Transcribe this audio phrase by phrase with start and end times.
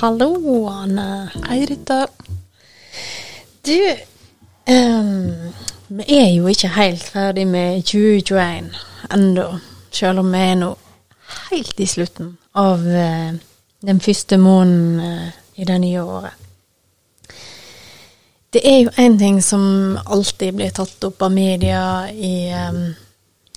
[0.00, 1.30] hallo, Anne.
[1.48, 2.06] Hei, Rita.
[3.62, 3.96] Du,
[4.72, 5.52] um,
[5.88, 8.70] vi er jo ikke helt ferdig med 2021
[9.12, 9.44] ennå,
[9.92, 10.70] selv om vi er nå
[11.50, 13.36] helt i slutten av uh,
[13.84, 16.48] den første måneden uh, i det nye året.
[18.56, 22.86] Det er jo én ting som alltid blir tatt opp av media i, um,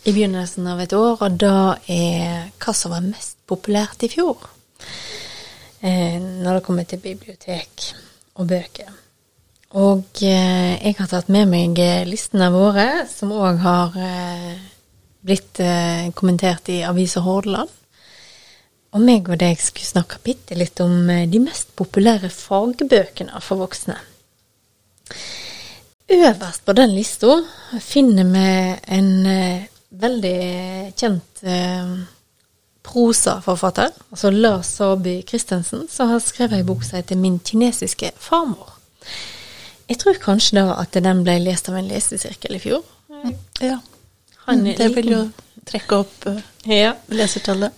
[0.04, 4.50] i begynnelsen av et år, og da er hva som var mest populært i fjor.
[5.84, 7.90] Eh, når det kommer til bibliotek
[8.40, 8.92] og bøker.
[9.76, 14.54] Og eh, jeg har tatt med meg eh, listene våre, som òg har eh,
[15.28, 17.74] blitt eh, kommentert i Avisa Hordaland.
[18.94, 23.66] Og meg og deg skulle snakke bitte litt om eh, de mest populære fagbøkene for
[23.66, 24.00] voksne.
[26.14, 27.42] Øverst på den lista
[27.84, 28.48] finner vi
[29.00, 29.12] en
[30.00, 30.40] veldig
[30.96, 31.96] kjent eh,
[32.84, 38.74] prosaforfatter, altså Lars Saabye Christensen, som har skrevet ei bok som heter 'Min kinesiske farmor'.
[39.90, 42.84] Jeg tror kanskje da at den ble lest av en lesesirkel i fjor.
[43.62, 43.78] Ja,
[44.46, 45.30] Han det vil jo
[45.66, 46.94] trekke opp eh, Ja.
[47.08, 47.72] lesertallet.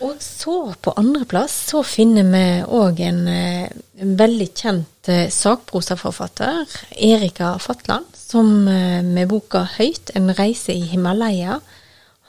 [0.00, 3.68] Og så på andreplass så finner vi òg en, eh,
[4.00, 11.60] en veldig kjent eh, sakprosaforfatter, Erika Fatland, som med boka 'Høyt en reise i Himalaya'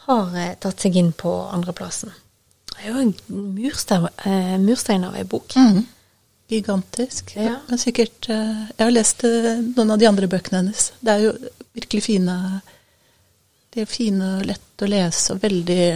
[0.07, 2.13] har eh, tatt seg inn på andreplassen.
[2.71, 3.13] Det er jo en
[3.57, 5.55] murstein, eh, murstein av ei bok.
[5.55, 5.83] Mm.
[6.47, 7.33] Gigantisk.
[7.35, 7.57] Ja.
[7.67, 10.91] Men sikkert eh, Jeg har lest noen av de andre bøkene hennes.
[11.03, 11.33] Det er jo
[11.75, 12.37] virkelig fine
[13.73, 15.87] De er fine og lette å lese og veldig,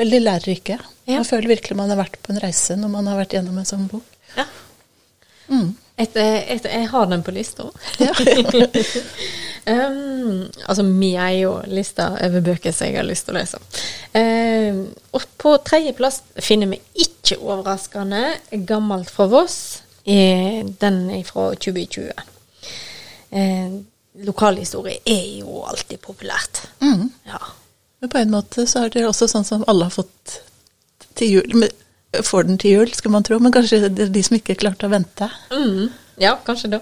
[0.00, 0.78] veldig lærerike.
[1.04, 1.18] Ja.
[1.18, 3.68] Man føler virkelig man har vært på en reise når man har vært gjennom en
[3.68, 4.06] sånn bok.
[4.38, 4.48] Ja.
[5.52, 5.74] Mm.
[5.96, 7.68] Et, et, jeg har den på lista.
[8.02, 8.10] Ja.
[9.70, 13.60] um, altså, vi er jo lista over bøker som jeg har lyst til å lese.
[14.10, 14.80] Um,
[15.14, 18.24] og på tredjeplass finner vi ikke overraskende
[18.66, 19.82] 'Gammelt fra Voss'.
[20.04, 22.10] Den er fra 2020.
[23.30, 23.84] Um,
[24.26, 26.66] lokalhistorie er jo alltid populært.
[26.82, 27.08] Mm.
[27.30, 27.38] Ja.
[28.00, 30.40] Men på en måte så er det også sånn som alle har fått
[31.14, 31.68] til jul.
[32.22, 34.86] Får den til jul, skal man tro, men kanskje det er de som ikke klarte
[34.86, 35.28] å vente.
[35.50, 35.88] Mm,
[36.22, 36.80] ja, kanskje da.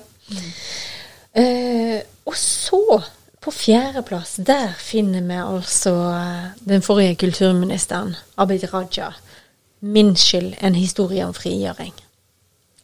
[1.32, 1.98] Eh,
[2.28, 3.00] og så,
[3.41, 9.12] på fjerdeplass, der finner vi altså eh, den forrige kulturministeren, Abid Raja.
[9.82, 11.97] 'Min skyld en historie om frigjøring'.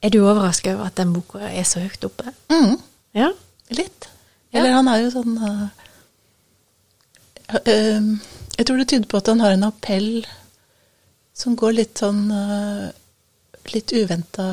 [0.03, 2.33] Er du overrasket over at den boka er så høyt oppe?
[2.51, 2.79] Mm.
[3.15, 3.29] Ja.
[3.71, 4.09] Litt.
[4.53, 4.59] Ja.
[4.59, 5.65] Eller han er jo sånn uh,
[7.55, 8.11] uh,
[8.57, 10.27] Jeg tror det tyder på at han har en appell
[11.39, 12.89] som går litt sånn uh,
[13.69, 14.45] Litt uventa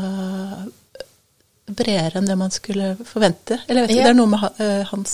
[1.65, 3.61] bredere enn det man skulle forvente.
[3.67, 4.07] Eller jeg vet ikke, Ja.
[4.07, 5.13] det er noe med uh, hans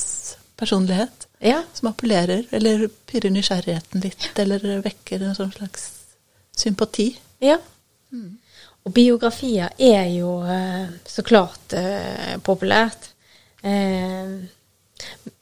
[0.58, 1.60] personlighet Ja.
[1.74, 5.86] som appellerer, eller pirrer nysgjerrigheten litt, eller vekker en sånn slags
[6.58, 7.12] sympati.
[7.42, 7.58] ja.
[8.84, 13.12] Og biografier er jo eh, så klart eh, populært.
[13.62, 14.42] Eh,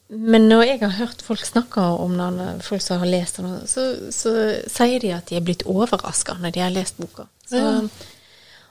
[0.10, 3.84] men når jeg har hørt folk snakke om den, folk som har lest den, så,
[4.10, 4.32] så
[4.66, 7.28] sier de at de er blitt overraska når de har lest boka.
[7.50, 7.76] Så, Ja.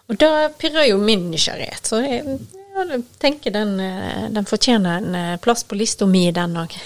[0.09, 1.85] Og da pirrer jo min nysgjerrighet.
[1.85, 2.39] Så jeg,
[2.79, 6.77] jeg tenker den, eh, den fortjener en eh, plass på lista mi, den òg.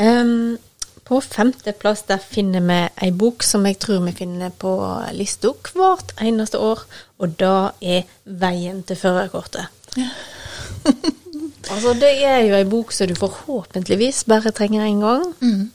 [0.00, 0.56] Um,
[1.04, 4.72] på femteplass der finner vi ei bok som jeg tror vi finner på
[5.12, 6.86] lista hvert eneste år,
[7.20, 9.68] og da er 'Veien til førerkortet'.
[11.70, 15.24] altså, det er jo ei bok som du forhåpentligvis bare trenger én gang,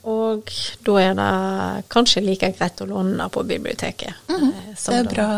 [0.02, 0.52] og
[0.86, 1.32] da er det
[1.92, 4.14] kanskje like greit å låne på biblioteket.
[4.28, 4.52] Mm.
[4.76, 5.28] som Det er bra.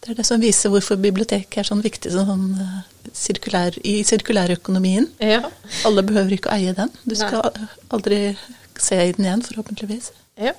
[0.00, 5.08] Det er det som viser hvorfor biblioteket er sånn viktig sånn, uh, sirkulær, i sirkulærøkonomien.
[5.18, 5.40] Ja.
[5.88, 6.92] Alle behøver ikke å eie den.
[7.02, 7.18] Du Nei.
[7.18, 7.50] skal
[7.90, 8.20] aldri
[8.78, 10.12] se i den igjen, forhåpentligvis.
[10.38, 10.52] ja.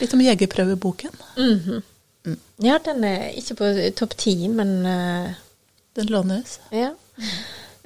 [0.00, 1.12] Litt om jegerprøveboken.
[1.36, 1.82] Mhm.
[2.64, 5.34] Ja, den er ikke på topp ti, men uh,
[5.96, 6.58] Den lånes.
[6.72, 6.94] Ja.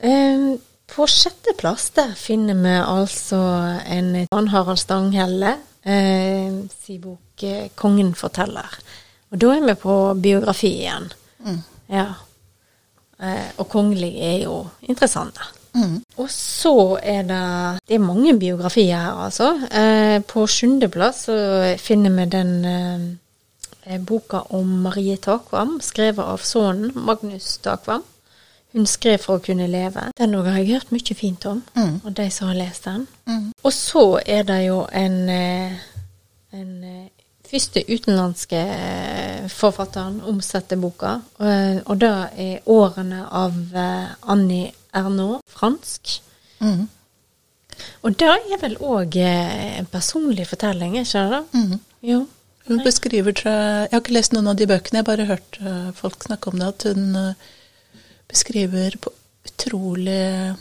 [0.02, 0.58] Eh,
[0.92, 3.38] på sjetteplass der finner vi altså
[3.86, 5.54] en Ann Harald Stanghelle
[5.84, 8.80] eh, sin bok eh, 'Kongen forteller'.
[9.32, 11.08] Og da er vi på biografi igjen.
[11.46, 11.62] Mm.
[11.88, 12.06] Ja.
[13.22, 15.48] Eh, og kongelig er jo interessant, da.
[15.74, 16.02] Mm.
[16.20, 19.54] Og så er det Det er mange biografier her, altså.
[19.70, 21.36] Eh, på sjuendeplass så
[21.78, 28.02] finner vi den eh, boka om Marie Takvam, skrevet av sønnen Magnus Takvam.
[28.72, 30.06] Hun skrev for å kunne leve.
[30.16, 32.00] Den òg har jeg hørt mye fint om, Mm.
[32.04, 33.06] og de som har lest den.
[33.26, 33.52] Mm.
[33.64, 35.72] Og så er det jo en, eh,
[36.52, 37.08] en eh,
[37.50, 43.52] første utenlandske eh, forfatteren omsetter boka, og, og det er 'Årene' av
[44.22, 46.20] Annie Ernaux, fransk.
[46.60, 46.88] Mm.
[48.02, 51.44] Og det er vel òg en personlig fortelling, ikke det?
[51.52, 51.80] Mm.
[52.02, 52.26] Jo.
[52.68, 55.26] Hun beskriver, tror jeg Jeg har ikke lest noen av de bøkene, jeg har bare
[55.26, 55.58] hørt
[55.94, 56.68] folk snakke om det.
[56.68, 57.34] At hun
[58.32, 59.12] beskriver på
[59.46, 60.54] utrolig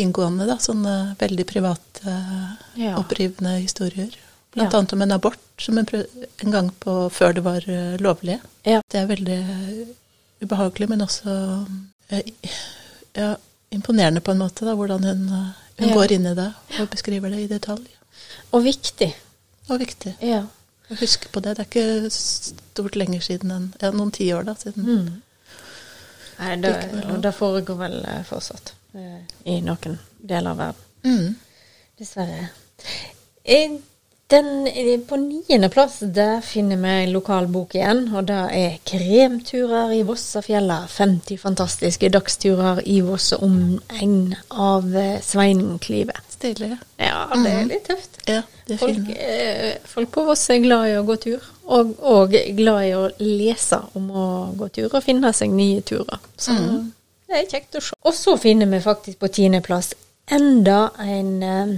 [0.00, 2.16] inngående da, sånne veldig private,
[2.78, 2.96] Ja.
[2.98, 4.10] opprivende historier.
[4.52, 4.78] Blant Ja.
[4.78, 8.40] annet om en abort som hun prøvde en gang på før det var eh, lovlig.
[8.64, 8.80] Ja.
[8.88, 9.86] Det er veldig eh,
[10.42, 11.66] ubehagelig, men også
[13.14, 13.36] ja,
[13.70, 15.52] imponerende på en måte, da, hvordan hun, eh,
[15.84, 16.48] hun går inn i det
[16.80, 17.86] og beskriver det i detalj.
[18.52, 19.12] Og viktig.
[19.68, 20.46] Og viktig Ja.
[20.90, 21.56] å huske på det.
[21.56, 24.84] Det er ikke stort lenger siden enn ja, noen tiår da, siden.
[24.84, 25.22] Mm.
[26.40, 26.74] Nei, det,
[27.12, 30.88] og det foregår vel eh, fortsatt eh, i noen deler av verden.
[31.04, 31.34] Mm.
[32.00, 32.48] Dessverre.
[33.44, 33.78] Eh,
[34.30, 40.02] Den, eh, på niendeplass der finner vi en lokal igjen, og det er 'Kremturer i
[40.02, 40.86] Vossafjella'.
[40.86, 45.24] 50 fantastiske dagsturer i Voss og omegn av sveinklivet.
[45.24, 46.12] Svein Klive.
[46.28, 46.78] Stilig.
[46.98, 48.20] Ja, det er litt tøft.
[48.28, 51.94] Ja, det er Folk, eh, folk på Voss er glad i å gå tur, og,
[52.02, 54.26] og glad i å lese om å
[54.58, 56.18] gå turer og finne seg nye turer.
[56.36, 56.56] Så
[57.30, 57.96] det er kjekt å se.
[58.04, 59.92] Og så finner vi faktisk på tiendeplass
[60.30, 61.76] enda en, eh,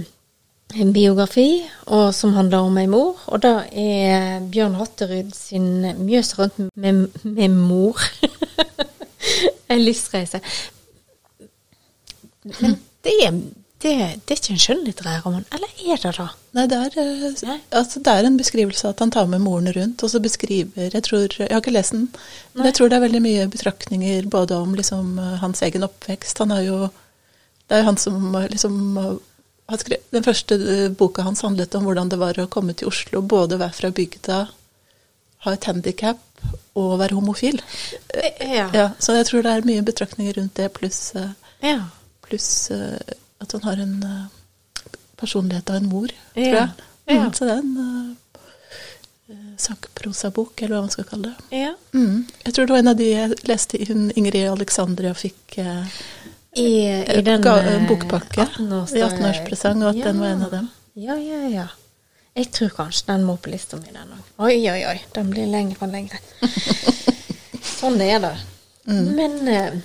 [0.81, 1.47] en biografi
[1.85, 7.07] og, som handler om ei mor, og det er Bjørn Hatterud sin 'Mjøs rundt med,
[7.23, 8.01] med mor'.
[9.73, 10.41] en livsreise.
[12.43, 13.41] Men det er,
[13.83, 13.93] det,
[14.23, 16.27] det er ikke en skjønnlitterær roman, eller er det da?
[16.55, 17.57] Nei, det er, eh, Nei.
[17.75, 21.03] altså, det er en beskrivelse at han tar med moren rundt, og så beskriver Jeg
[21.03, 22.07] tror, jeg har ikke lest den,
[22.53, 26.39] men jeg tror det er veldig mye betraktninger både om liksom, eh, hans egen oppvekst.
[26.39, 26.77] Han er jo
[27.67, 28.95] Det er jo han som eh, liksom
[29.69, 30.57] har skrevet Den første
[30.99, 34.39] boka hans handlet om hvordan det var å komme til Oslo, både være fra bygda,
[35.43, 36.19] ha et handikap
[36.75, 37.61] og være homofil.
[38.39, 38.69] Ja.
[38.73, 41.13] Ja, så jeg tror det er mye betraktninger rundt det, pluss
[41.63, 41.79] ja.
[42.23, 42.69] Pluss
[43.43, 46.65] at han har en uh, personlighet av en mor, tror Ja.
[46.65, 46.89] jeg.
[47.11, 47.21] Ja.
[47.25, 51.57] Mm, så det er en uh, sakprosabok, eller hva man skal kalle det.
[51.63, 51.73] ja.
[51.93, 52.25] Mm.
[52.45, 55.85] Jeg tror det var en av de jeg leste i hun Ingrid Alexandria fikk uh,
[56.57, 56.67] I,
[57.17, 60.67] i den eh, bokpakke 18-års- i 18-årspresang, og at den var en av dem.
[60.95, 61.67] Ja, ja, ja.
[62.35, 64.21] Jeg tror kanskje den må på lista mi, den òg.
[64.41, 64.99] Oi, oi, oi.
[65.13, 66.19] Den blir lengre og lengre.
[67.79, 68.33] sånn er det.
[68.89, 69.05] Mm.
[69.17, 69.75] Men eh,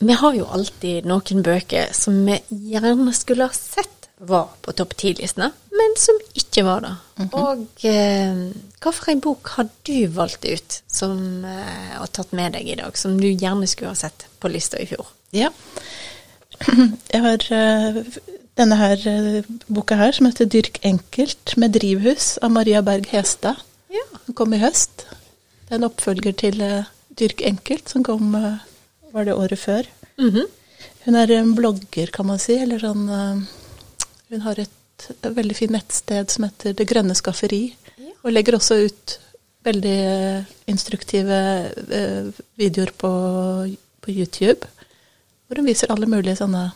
[0.00, 2.38] vi har jo alltid noen bøker som vi
[2.72, 6.92] gjerne skulle ha sett var på topp ti-listene, men som ikke var det.
[7.20, 7.28] Mhm.
[7.40, 8.40] Og eh,
[8.84, 13.16] hvilken bok har du valgt ut som, eh, og tatt med deg i dag, som
[13.20, 15.08] du gjerne skulle ha sett på lista i fjor?
[15.32, 15.48] Ja.
[17.12, 18.00] Jeg har uh,
[18.60, 23.62] denne her uh, boka her, som heter 'Dyrk enkelt med drivhus' av Maria Berg Hestad.
[23.88, 24.04] Ja.
[24.26, 25.06] Den kom i høst.
[25.64, 28.36] Det er en oppfølger til uh, 'Dyrk enkelt', som kom
[29.12, 29.88] var det året før.
[30.20, 30.46] Mhm.
[31.06, 32.58] Hun er en blogger, kan man si.
[32.60, 33.40] Eller sånn eh,
[34.30, 34.76] Hun har et,
[35.24, 37.70] veldig fint nettsted som heter Det grønne skafferi.
[37.96, 38.12] Ja.
[38.22, 39.16] Og legger også ut
[39.64, 41.38] veldig eh, instruktive
[41.88, 42.28] eh,
[42.60, 43.10] videoer på,
[44.00, 44.68] på YouTube.
[45.48, 46.68] Hvor hun viser alle mulige sånne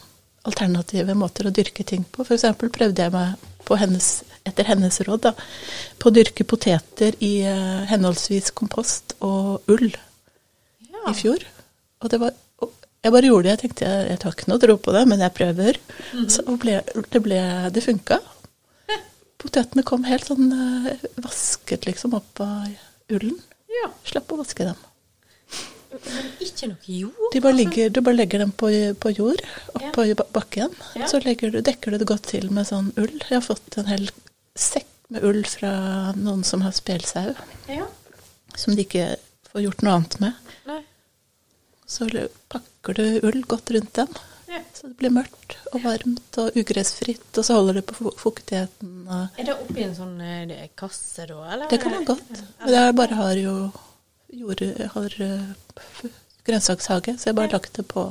[0.45, 2.25] alternative måter å dyrke ting på.
[2.25, 4.09] Eksempel prøvde jeg meg på hennes,
[4.45, 5.33] etter hennes råd da,
[6.01, 7.39] på å dyrke poteter i
[7.89, 11.07] henholdsvis kompost og ull Ja.
[11.09, 11.41] i fjor.
[12.05, 12.35] Og det var
[13.05, 13.51] Jeg bare gjorde det.
[13.55, 15.79] Jeg tenkte jeg, jeg tar ikke noe tro på det, men jeg prøver.
[16.33, 16.79] Så ble,
[17.13, 17.41] det ble
[17.75, 18.21] Det funka.
[19.45, 22.71] Potetene kom helt sånn eh, vasket liksom opp av
[23.13, 23.37] ullen.
[23.69, 23.91] ja.
[24.09, 24.79] Slapp å vaske dem.
[25.95, 27.27] Men ikke noe jord?
[27.35, 28.71] De bare ligger, du bare legger dem på,
[29.03, 29.43] på jord,
[29.77, 30.17] oppå ja.
[30.33, 30.73] bakken.
[30.97, 31.07] Ja.
[31.11, 31.29] Så du,
[31.61, 33.13] dekker du det godt til med sånn ull.
[33.21, 34.09] Jeg har fått en hel
[34.57, 35.75] sekk med ull fra
[36.17, 37.35] noen som har spelsau,
[37.69, 37.85] Ja.
[38.57, 39.13] som de ikke
[39.53, 40.51] får gjort noe annet med.
[40.71, 40.81] Nei.
[41.87, 42.09] Så
[42.49, 44.09] pakker du ull godt rundt den,
[44.49, 44.61] Ja.
[44.75, 49.09] så det blir mørkt og varmt og ugressfritt, og så holder det på fuktigheten.
[49.39, 51.69] Er det oppi en sånn eh, kasse da, eller?
[51.69, 52.31] det kan man godt.
[52.61, 53.55] Men jeg bare har jo
[54.33, 54.63] jord,
[54.95, 56.11] har eh,
[56.47, 58.07] grønnsakshage, så jeg bare lagt det på,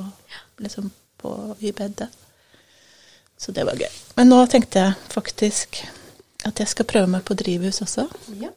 [0.59, 2.09] liksom på i bedet.
[3.37, 3.89] Så det var gøy.
[4.17, 5.81] Men nå tenkte jeg faktisk
[6.45, 8.07] at jeg skal prøve meg på drivhus også.
[8.41, 8.49] Ja.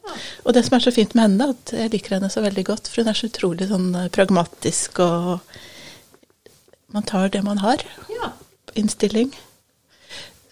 [0.45, 2.87] Og det som er så fint med henne, at jeg liker henne så veldig godt,
[2.91, 5.39] for hun er så utrolig sånn eh, pragmatisk, og
[6.95, 7.83] man tar det man har.
[8.09, 8.31] ja.
[8.77, 9.31] Innstilling.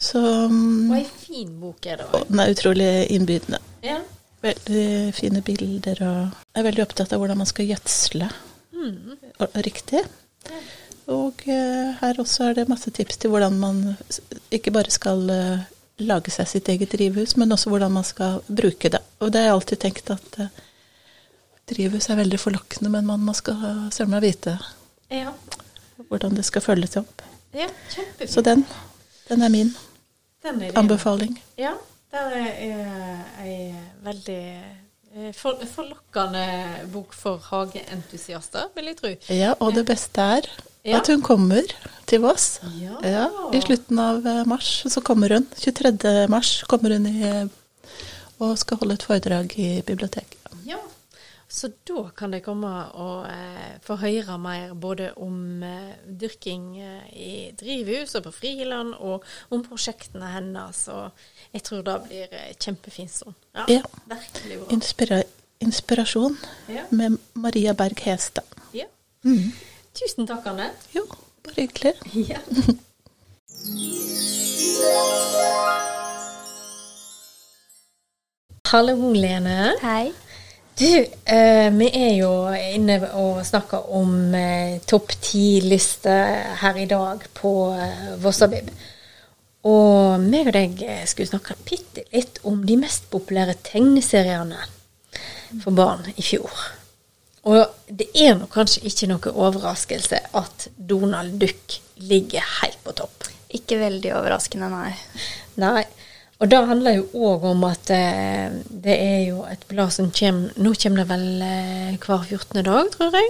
[0.01, 2.24] Så mm, Og ei fin bok er det òg.
[2.30, 3.60] den er utrolig innbydende.
[3.86, 4.00] Ja.
[4.46, 6.18] Veldig fine bilder, og
[6.56, 8.30] jeg er veldig opptatt av hvordan man skal gjødsle
[8.75, 9.15] Mm.
[9.56, 9.63] riktig.
[9.65, 10.01] riktig.
[11.08, 13.80] Og eh, her også er det masse tips til hvordan man
[14.54, 15.63] ikke bare skal eh,
[16.00, 19.00] lage seg sitt eget drivhus, men også hvordan man skal bruke det.
[19.22, 20.50] Og det har jeg alltid tenkt at eh,
[21.72, 24.58] drivhus er veldig forlokkende, men man, man skal søren meg vite
[25.12, 25.32] Ja.
[26.10, 27.22] hvordan det skal følges opp.
[27.54, 27.68] ja.
[27.94, 28.30] Kjempefint.
[28.32, 28.66] Så den,
[29.30, 29.75] den er min
[30.44, 31.40] Den er anbefaling.
[31.58, 31.74] Ja,
[32.12, 33.75] Det er ei
[34.06, 34.40] veldig
[35.16, 36.44] eh, for, forlokkende
[36.94, 39.10] bok for hageentusiaster, vil jeg tro.
[39.34, 40.48] Ja, og det beste er
[40.86, 41.00] Ja.
[41.01, 41.62] at hun kommer
[42.06, 42.60] til Voss.
[42.80, 42.98] Ja.
[43.04, 45.48] Ja, I slutten av eh, mars så kommer hun.
[45.58, 46.27] 23.
[46.30, 47.50] mars kommer hun i,
[48.39, 50.38] og skal holde et foredrag i biblioteket.
[50.65, 50.77] Ja,
[51.50, 57.04] så da kan de komme og eh, få høre mer både om eh, dyrking eh,
[57.15, 60.84] i drivhus og på friland, og om prosjektene hennes.
[60.94, 61.10] Og
[61.56, 63.38] jeg tror det blir eh, kjempefint sånn.
[63.56, 63.82] Ja, Ja.
[64.12, 64.70] virkelig bra.
[64.77, 65.24] Inspira
[65.65, 66.36] inspirasjon
[66.70, 66.84] Ja.
[66.92, 68.44] med Maria Berg Hestad.
[68.75, 68.86] Ja.
[69.24, 69.54] Mm.
[69.96, 70.72] Tusen takk, Anne.
[70.92, 71.06] Jo,
[71.46, 71.96] bare hyggelig.
[72.32, 72.42] Ja.
[78.68, 79.72] Hallo, Lene.
[79.82, 80.12] Hei.
[80.75, 80.90] Du,
[81.32, 86.16] eh, vi er jo inne og snakker om eh, topp ti-liste
[86.60, 88.68] her i dag på eh, Vossabib.
[89.64, 94.60] Og meg og deg eh, skulle snakke bitte litt om de mest populære tegneseriene
[95.64, 96.52] for barn i fjor.
[97.46, 103.28] Og det er nok kanskje ikke noe overraskelse at Donald Duck ligger helt på topp.
[103.54, 104.96] Ikke veldig overraskende, nei.
[105.62, 105.86] Nei.
[106.42, 110.58] Og det handler jo òg om at eh, det er jo et blad som kommer
[110.60, 112.66] Nå kommer det vel eh, hver 14.
[112.66, 113.30] dag, tror jeg.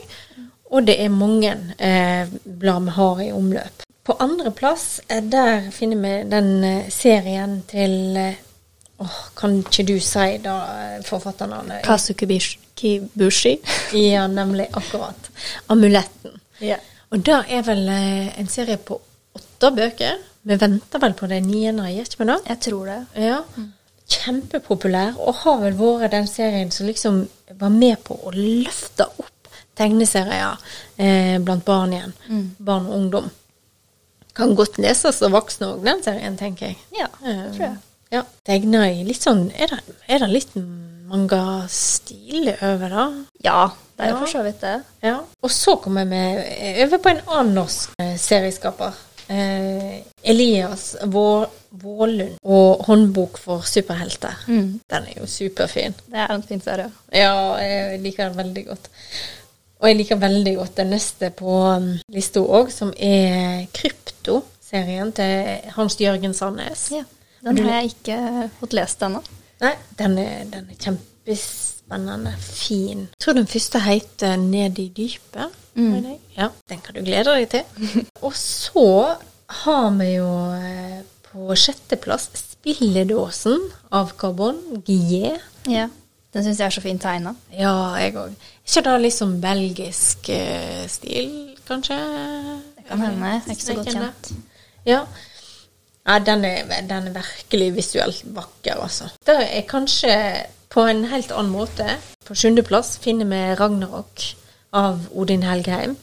[0.73, 3.85] Og det er mange eh, blad vi har i omløp.
[4.05, 9.97] På andreplass, eh, der finner vi den eh, serien til Åh, Åh, kan ikke du
[9.99, 11.83] si da eh, forfatternavnet?
[12.75, 13.57] Kazukibushi.
[13.93, 14.67] Ja, nemlig.
[14.71, 15.31] Akkurat.
[15.67, 16.39] Amuletten.
[16.59, 16.77] Ja.
[17.09, 18.99] Og det er vel eh, en serie på
[19.35, 20.17] åtte bøker.
[20.41, 22.37] Vi venter vel på det niende, gjør ikke vi det?
[22.49, 22.99] Jeg tror det.
[23.15, 23.39] Ja.
[24.15, 27.23] Kjempepopulær, og har vel vært den serien som liksom
[27.57, 30.59] var med på å løfte opp tegneserier
[30.97, 32.13] eh, blant barn igjen.
[32.57, 33.31] Barn og ungdom.
[34.35, 36.79] Kan godt leses av voksne òg, den serien, tenker jeg.
[36.95, 37.77] Ja, det tror jeg.
[38.13, 38.21] Ja.
[38.45, 40.51] Tegner i litt sånn Er det, er det litt
[41.09, 43.25] manga-stil over det?
[43.45, 44.19] Ja, det er jo Ja.
[44.19, 44.81] for så vidt det.
[45.03, 45.17] Ja.
[45.41, 48.93] Og så kommer vi over på en annen norsk eh, serieskaper.
[49.27, 54.35] Eh, Elias Vå Vålund og håndbok for superhelter.
[54.47, 54.79] Mm.
[54.89, 55.95] Den er jo superfin.
[56.07, 56.91] Det er en fin serie.
[57.11, 58.89] Ja, jeg liker den veldig godt.
[59.81, 65.71] Og jeg liker veldig godt den neste på um, lista òg, som er Krypto-serien til
[65.75, 66.91] Hans Jørgen Sandnes.
[66.95, 67.03] Ja.
[67.43, 69.19] Den har jeg ikke fått lest ennå.
[69.65, 72.33] Nei, den er, den er kjempespennende.
[72.39, 73.07] Fin.
[73.11, 75.61] Jeg tror den første heter Ned i dypet.
[75.75, 76.05] Mm.
[76.37, 78.05] Ja, Den kan du glede deg til.
[78.25, 78.87] Og så
[79.65, 83.59] har vi jo eh, på sjetteplass Spilledåsen
[83.93, 85.43] av Carbon Guillet.
[85.69, 85.89] Ja.
[86.35, 87.35] Den syns jeg er så fint tegna.
[87.53, 88.33] Ja, jeg òg.
[88.65, 91.29] Ikke da liksom belgisk eh, stil,
[91.67, 91.99] kanskje?
[92.75, 93.35] Det kan hende.
[93.51, 94.31] Ikke så godt kjent.
[94.87, 95.03] Ja.
[96.05, 99.09] Ja den, er, den er virkelig visuelt vakker, altså.
[99.25, 100.15] Det er kanskje
[100.69, 101.97] på en helt annen måte.
[102.27, 104.25] På sjuendeplass finner vi Ragnarok
[104.75, 105.95] av Odin Helgheim.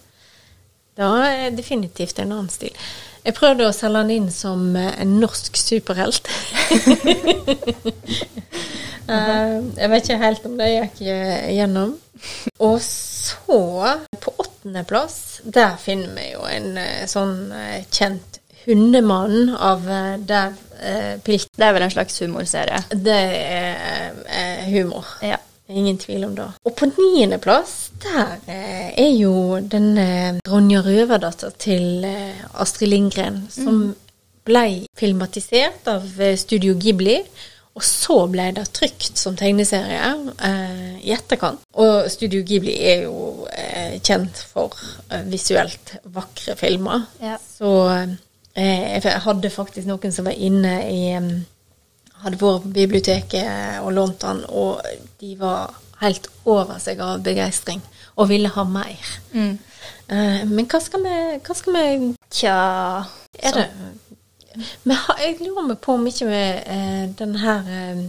[0.97, 2.75] Det er definitivt en annen stil.
[3.23, 6.29] Jeg prøvde å selge den inn som en norsk superhelt.
[9.13, 11.97] Eh, jeg vet ikke helt om det gikk eh, gjennom.
[12.63, 13.59] Og så,
[14.23, 17.51] på åttendeplass, der finner vi jo en eh, sånn
[17.91, 21.49] kjent hundemann av eh, Dav eh, Pilt.
[21.57, 22.83] Det er vel en slags humorserie.
[22.93, 25.17] Det er eh, humor.
[25.23, 25.41] Ja.
[25.73, 26.49] Ingen tvil om det.
[26.69, 33.95] Og på niendeplass, der eh, er jo denne Ronja Røverdatter til eh, Astrid Lindgren, som
[34.45, 34.67] ble
[34.99, 37.17] filmatisert av eh, Studio Ghibli.
[37.73, 40.11] Og så ble det trykt som tegneserie
[40.45, 41.63] eh, i etterkant.
[41.81, 44.77] Og Studio Ghibli er jo eh, kjent for
[45.09, 47.07] eh, visuelt vakre filmer.
[47.23, 47.39] Ja.
[47.41, 48.13] Så eh,
[48.55, 51.01] jeg hadde faktisk noen som var inne i
[52.23, 54.83] hadde vært på biblioteket og lånt den, og
[55.21, 57.83] de var helt over seg av begeistring
[58.19, 59.13] og ville ha mer.
[59.33, 59.53] Mm.
[60.07, 62.57] Eh, men hva skal vi, hva skal vi Tja
[63.43, 63.65] Er det
[64.85, 66.41] men Jeg lurer meg på om ikke vi
[66.75, 68.03] eh, den her eh,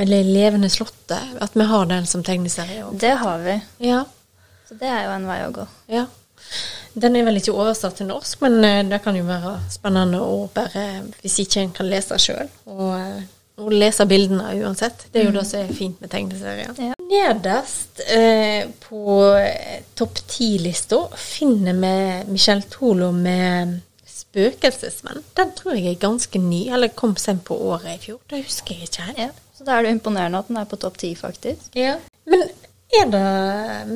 [0.00, 2.96] Eller Levende slottet, at vi har den som tegneserie òg.
[3.02, 3.56] Det har vi.
[3.82, 4.04] Ja.
[4.68, 5.64] Så det er jo en vei å gå.
[5.90, 6.04] Ja.
[6.98, 10.46] Den er vel ikke oversatt til norsk, men eh, det kan jo være spennende å
[10.54, 10.86] bare,
[11.22, 13.26] hvis ikke en kan lese sjøl, og, eh,
[13.62, 15.06] og lese bildene uansett.
[15.12, 16.72] Det er jo det som er fint med tegneserier.
[16.78, 16.94] Ja.
[17.08, 23.78] Nederst eh, på eh, topp ti-lista finner vi Michel Tolo med
[24.08, 25.22] 'Spøkelsesmenn'.
[25.36, 28.18] Den tror jeg er ganske ny, eller kom sent på året i fjor.
[28.30, 29.18] Det husker jeg ikke helt.
[29.18, 29.30] Ja.
[29.58, 31.70] Så da er det imponerende at den er på topp ti, faktisk.
[31.74, 31.96] Ja.
[32.28, 32.44] Men
[32.94, 33.22] er det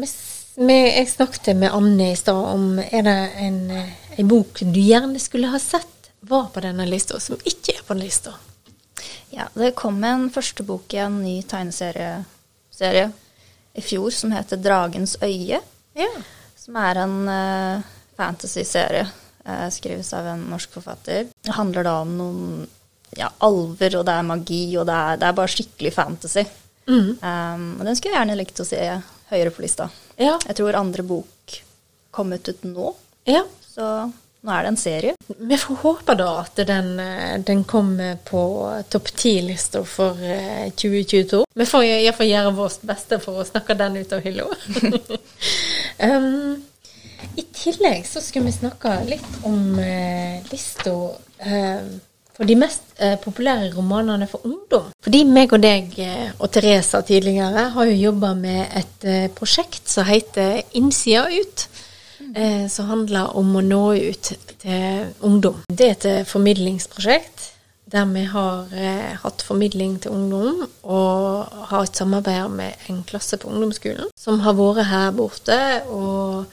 [0.01, 0.09] vi,
[0.55, 3.17] vi, Jeg snakket med Anne i stad om Er det
[3.47, 3.59] en,
[4.17, 5.89] en bok du gjerne skulle ha sett
[6.23, 8.37] var på denne lista, som ikke er på den lista?
[9.35, 13.09] Ja, det kom en første bok i en ny tegneserie
[13.73, 15.61] i fjor som heter 'Dragens øye'.
[15.95, 16.11] Ja.
[16.57, 17.83] Som er en uh,
[18.17, 19.07] fantasy-serie.
[19.47, 21.27] Uh, skrives av en norsk forfatter.
[21.43, 22.69] Det handler da om noen
[23.17, 26.45] ja, alver, og det er magi, og det er, det er bare skikkelig fantasy.
[26.87, 27.19] Mm.
[27.23, 28.85] Um, og den skulle jeg gjerne likt å se
[29.33, 29.89] høyere på lista.
[30.21, 30.37] Ja.
[30.47, 31.63] Jeg tror andre bok
[32.13, 32.93] kom ut, ut nå,
[33.25, 33.43] ja.
[33.65, 33.87] så
[34.43, 35.15] nå er det en serie.
[35.39, 38.43] Vi får håpe da at den, eh, den kommer på
[38.91, 41.45] topp ti-lista for eh, 2022.
[41.55, 44.49] Vi får iallfall gjøre vårt beste for å snakke den ut av hylla.
[46.09, 46.59] um,
[47.39, 50.97] I tillegg så skal vi snakke litt om eh, lista
[51.39, 51.87] eh,
[52.37, 54.91] for de mest eh, populære romanene for ungdom.
[55.05, 59.89] Fordi meg og deg eh, og Teresa tidligere har jo jobba med et eh, prosjekt
[59.93, 61.69] som heter Innsida ut.
[62.35, 64.31] Eh, som handler om å nå ut
[64.63, 65.59] til ungdom.
[65.69, 67.51] Det er et eh, formidlingsprosjekt
[67.93, 73.37] der vi har eh, hatt formidling til ungdom og har et samarbeid med en klasse
[73.37, 75.59] på ungdomsskolen som har vært her borte
[75.93, 76.47] og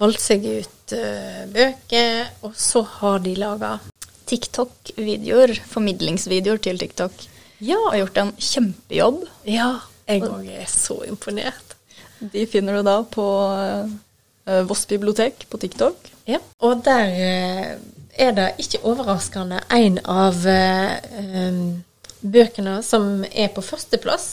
[0.00, 3.76] valgt seg ut eh, bøker, og så har de laga
[4.90, 7.12] TikTok-videoer, formidlingsvideoer til TikTok.
[7.60, 9.24] Ja, Og gjort en kjempejobb.
[9.46, 11.76] ja, jeg òg er så imponert.
[12.20, 13.24] De finner du da på
[14.46, 15.96] uh, Voss bibliotek på TikTok.
[16.26, 17.76] Ja, og der eh,
[18.18, 21.82] er det ikke overraskende en av em,
[22.20, 24.26] bøkene som er på førsteplass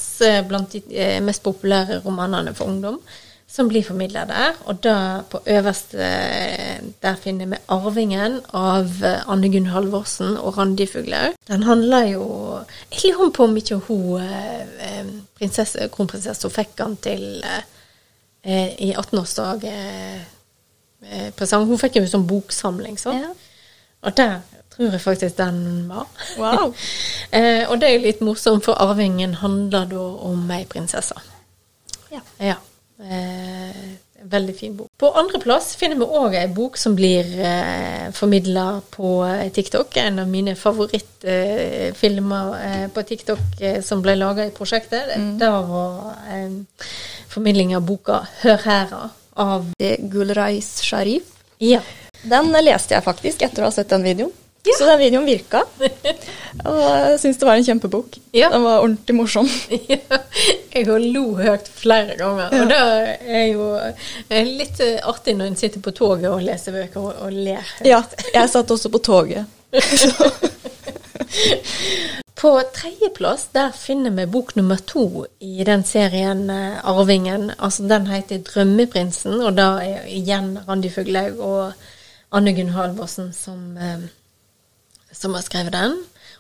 [0.48, 0.82] blant de
[1.22, 3.00] mest populære romanene for ungdom,
[3.48, 4.58] som blir formidla der.
[4.66, 6.10] Og da på øverste
[7.02, 11.34] der finner vi 'Arvingen' av eh, Anne Gunn Halvorsen og Randi Fuglaug.
[11.48, 12.60] Den handler jo
[13.34, 17.44] på om ikke hun eh, eh, prinsesse, kronprinsesse hun fikk den til
[18.44, 20.22] eh, i 18-årsdag eh,
[21.02, 21.58] eh.
[21.66, 23.22] Hun fikk jo en sånn boksamling, sånn.
[23.22, 23.34] Ja.
[24.02, 24.40] Og der
[24.76, 26.08] tror jeg faktisk den var.
[26.38, 26.76] Wow.
[27.38, 31.16] eh, og det er jo litt morsomt, for 'Arvingen' handler da om ei prinsesse.
[32.12, 32.22] Ja.
[32.40, 32.56] Ja.
[33.00, 33.76] Eh,
[34.22, 34.88] veldig fin bok.
[34.98, 39.98] På andreplass finner vi òg ei bok som blir eh, formidla på eh, TikTok.
[40.02, 43.40] En av mine favorittfilmer eh, på TikTok
[43.86, 45.14] som ble laga i prosjektet.
[45.40, 46.52] Det var eh,
[47.30, 51.24] formidling av boka 'Hør hæra' av Gulrais Sharif.
[51.62, 51.82] Ja.
[52.24, 54.34] Den leste jeg faktisk etter å ha sett den videoen.
[54.78, 55.64] Så den videoen virka.
[56.68, 58.18] Og jeg syns det var en kjempebok.
[58.36, 58.50] Ja.
[58.54, 59.50] Den var ordentlig morsom.
[59.88, 62.52] Ja, jeg har lo høyt flere ganger.
[62.54, 62.78] Og det
[63.40, 63.70] er jo
[64.30, 67.64] eh, litt eh, artig når en sitter på toget og leser bøker og, og ler.
[67.80, 67.88] høyt.
[67.88, 68.02] Ja,
[68.36, 69.46] jeg satt også på toget.
[72.38, 77.52] På tredjeplass der finner vi bok nummer to i den serien eh, 'Arvingen'.
[77.58, 81.74] Altså Den heter 'Drømmeprinsen', og da er igjen Randi Fuglaug og
[82.32, 83.78] Anne Gunn Halvorsen som,
[85.18, 85.98] som har skrevet den.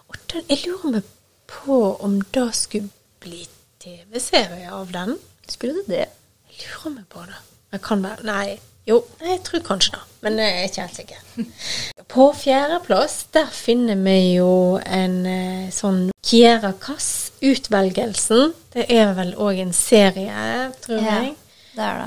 [0.08, 1.12] Og den, jeg lurer meg
[1.50, 2.90] på om det skulle
[3.24, 3.44] bli
[3.84, 5.18] TV-serie av den.
[5.50, 6.08] Skulle det det?
[6.52, 7.38] Jeg lurer meg på det.
[7.74, 8.58] Jeg kan være Nei.
[8.88, 11.48] Jo, jeg tror kanskje det, men jeg er ikke helt sikker.
[12.14, 18.54] På fjerdeplass, der finner vi jo en eh, sånn Kiera Kass, Utvelgelsen.
[18.72, 21.36] Det er vel òg en serie, tror Ja, jeg.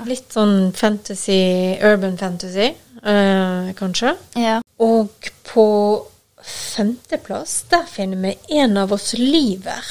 [0.09, 1.37] Litt sånn fantasy,
[1.85, 2.70] urban fantasy,
[3.04, 4.14] øh, kanskje.
[4.40, 4.56] Ja.
[4.80, 5.66] Og på
[6.44, 9.85] femteplass, der finner vi En av oss lyver.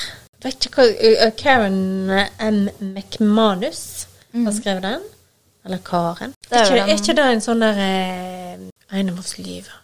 [0.43, 2.09] Vet ikke hva uh, Karen
[2.39, 2.69] M.
[2.79, 5.01] McManus har skrevet den.
[5.65, 6.33] Eller Karen.
[6.49, 9.75] Det er er, ikke, er ikke det en sånn der eh, En av oss lyver?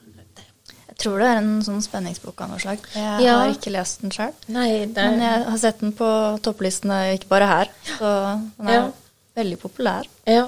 [0.96, 2.80] Jeg tror det er en sånn spenningsbok av noe slag.
[2.96, 3.34] Jeg Ja.
[3.42, 4.32] har ikke lest den sjøl.
[4.48, 4.54] Det
[4.96, 6.08] Men jeg har sett den på
[6.42, 7.72] topplistene, ikke bare her.
[7.98, 8.12] Så
[8.58, 8.86] den er Ja.
[9.36, 10.08] veldig populær.
[10.26, 10.48] Ja.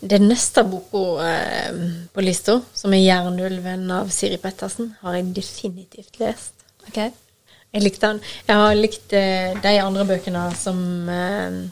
[0.00, 1.76] Den neste boka eh,
[2.14, 6.52] på lista, som er 'Jernulven' av Siri Pettersen, har jeg definitivt lest.
[6.88, 6.96] Ok.
[7.72, 8.20] Jeg likte den.
[8.48, 11.70] Jeg har likt eh, de andre bøkene som eh,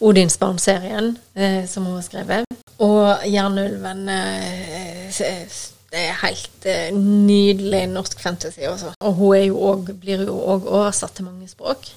[0.00, 2.44] Odinsbarn-serien eh, som hun har skrevet.
[2.82, 8.94] Og Jernulven eh, s- Det er helt eh, nydelig norsk fantasy også.
[9.04, 11.90] Og hun jo også, blir jo òg oversatt til mange språk.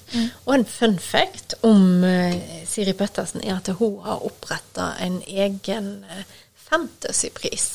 [0.44, 2.36] Og en fun fact om eh,
[2.68, 6.26] Siri Pettersen er at hun har oppretta en egen eh,
[6.68, 7.70] fantasypris.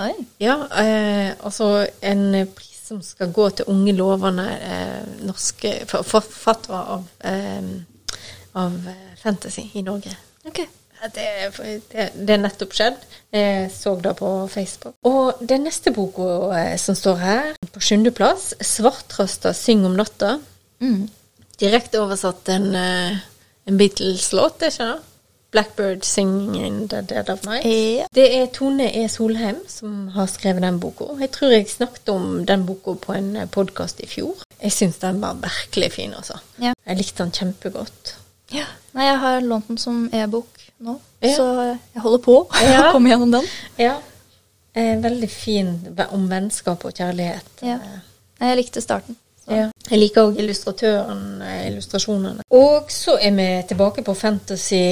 [0.00, 0.12] Oi.
[0.40, 6.80] Ja, eh, altså en pris som skal gå til unge lovende eh, norske for- forfattere
[6.98, 7.62] av, eh,
[8.60, 8.76] av
[9.22, 10.12] fantasy i Norge.
[10.44, 10.60] Ok.
[11.02, 11.50] Det,
[11.90, 12.98] det, det er nettopp skjedd.
[13.34, 14.94] Jeg så det på Facebook.
[15.08, 20.38] Og den neste boka eh, som står her, på sjuendeplass, 'Svarttrøsta syng om natta'.
[20.80, 21.08] Mm.
[21.60, 23.18] Direkte oversatt en, eh,
[23.66, 25.00] en Beatles-låt, er ikke det?
[25.52, 27.66] 'Blackbird Singing in the Dead of Night'.
[27.66, 28.06] Ja.
[28.14, 29.08] Det er Tone E.
[29.08, 31.04] Solheim som har skrevet den boka.
[31.20, 34.36] Jeg tror jeg snakket om den boka på en podkast i fjor.
[34.62, 36.38] Jeg syns den var virkelig fin, altså.
[36.60, 36.72] Ja.
[36.86, 38.16] Jeg likte den kjempegodt.
[38.52, 38.64] Ja.
[38.92, 41.36] Nei, jeg har lånt den som e-bok nå, Ja.
[41.36, 41.46] så
[41.94, 42.88] jeg holder på Ja.
[42.88, 43.44] å komme gjennom den.
[43.78, 43.96] Ja.
[44.74, 45.74] Eh, veldig fin
[46.10, 47.44] om vennskap og kjærlighet.
[47.62, 47.74] Ja.
[48.40, 49.16] Eh, Jeg likte starten.
[49.44, 49.52] Så.
[49.54, 49.70] Ja.
[49.90, 52.42] Jeg liker òg illustratøren, eh, illustrasjonene.
[52.50, 54.82] Og så er vi tilbake på fantasy,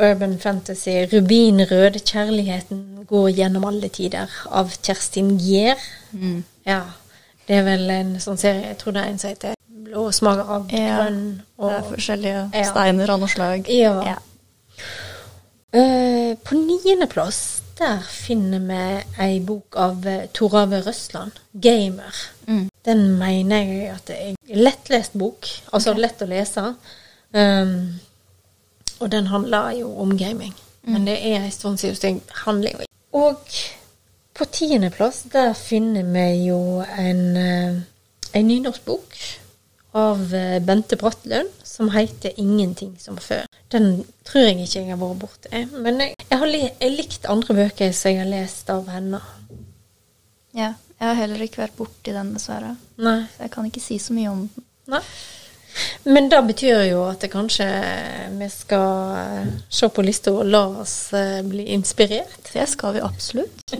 [0.00, 0.90] urban fantasy.
[1.06, 5.76] 'Rubinrød kjærligheten går gjennom alle tider' av Kjerstin Gier.
[6.12, 6.44] Mm.
[6.66, 6.80] Ja.
[7.48, 10.48] Det er vel en sånn serie, jeg tror det er en som heter 'Blå smaker
[10.48, 10.78] av Ja.
[10.98, 11.40] grønn'.
[11.60, 12.64] Det er forskjellige Ja.
[12.70, 13.66] steiner av noe slag.
[13.68, 14.02] Ja.
[14.04, 14.14] Ja.
[15.72, 18.80] Eh, på niendeplass der finner vi
[19.24, 22.18] ei bok av eh, Torave Røsland, 'Gamer'.
[22.46, 22.68] Mm.
[22.84, 26.74] Den mener jeg at det er en lettlest bok, altså lett å lese.
[27.32, 28.00] Um,
[29.00, 30.52] og den handler jo om gaming.
[30.84, 32.20] Men det er en stund siden
[32.72, 33.38] jo Og
[34.34, 39.41] på tiendeplass der finner vi jo en, en nynorsk nynorskbok
[39.92, 43.46] av eh, Bente Brattlund som heter 'Ingenting som før'.
[43.68, 45.66] Den tror jeg ikke jeg har vært borti.
[45.72, 49.20] Men jeg, jeg har li jeg likt andre bøker som jeg har lest av henne.
[50.54, 50.74] ja.
[51.02, 52.76] Jeg har heller ikke vært borti den, dessverre.
[53.02, 53.24] Nei.
[53.34, 54.64] Så jeg kan ikke si så mye om den.
[54.86, 55.00] Nei.
[56.04, 57.66] Men det betyr jo at kanskje
[58.38, 62.52] vi skal eh, se på lista og la oss eh, bli inspirert.
[62.52, 63.74] Det skal vi absolutt.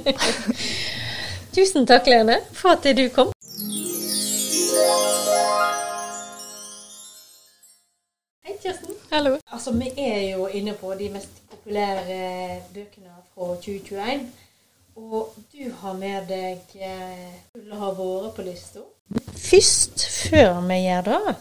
[1.54, 3.30] Tusen takk, Lene, for at du kom.
[9.12, 9.36] Hallo.
[9.52, 14.22] Altså, vi er jo inne på de mest populære bøkene fra 2021.
[14.96, 18.80] Og du har med deg eh, Skulle ha vært på lista.
[19.36, 21.36] Først, før vi gjør det,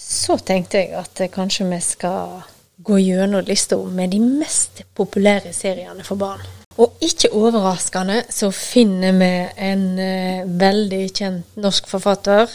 [0.00, 2.40] så tenkte jeg at eh, kanskje vi skal
[2.80, 6.40] gå gjennom lista med de mest populære seriene for barn.
[6.80, 9.32] Og ikke overraskende så finner vi
[9.70, 12.48] en eh, veldig kjent norsk forfatter,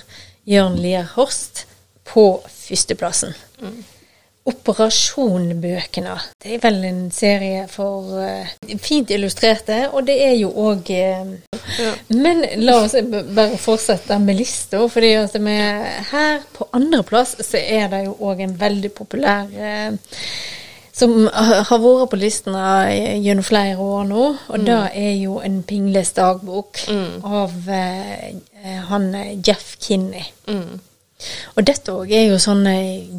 [0.50, 1.67] Jørn Lier Horst,
[2.02, 3.38] på førsteplassen.
[4.49, 6.15] Operasjonbøkene.
[6.43, 10.91] Det er vel en serie for uh, fint illustrerte, og det er jo òg
[12.10, 18.17] Men la oss bare fortsette med lista, for her på andreplass så er det jo
[18.19, 20.19] òg en veldig populær uh,
[20.93, 22.63] som har vært på listene
[23.23, 26.84] gjennom flere år nå, og det er jo en Pingles dagbok
[27.25, 28.36] av eh,
[28.89, 30.27] han eh, Jeff Kinney.
[30.47, 30.77] Mm.
[31.57, 32.73] Og dette òg er jo sånne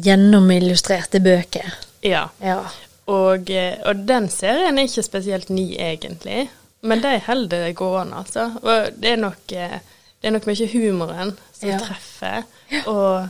[0.05, 1.73] gjennomillustrerte bøker.
[2.05, 2.27] Ja.
[2.43, 2.59] Ja.
[3.07, 6.47] Og, eh, og den serien er ikke spesielt ny, egentlig.
[6.85, 8.47] Men de holder det gående, altså.
[8.61, 9.79] Og det er nok, eh,
[10.21, 11.79] det er nok mye humoren som Ja.
[11.79, 12.43] treffer.
[12.87, 13.27] Og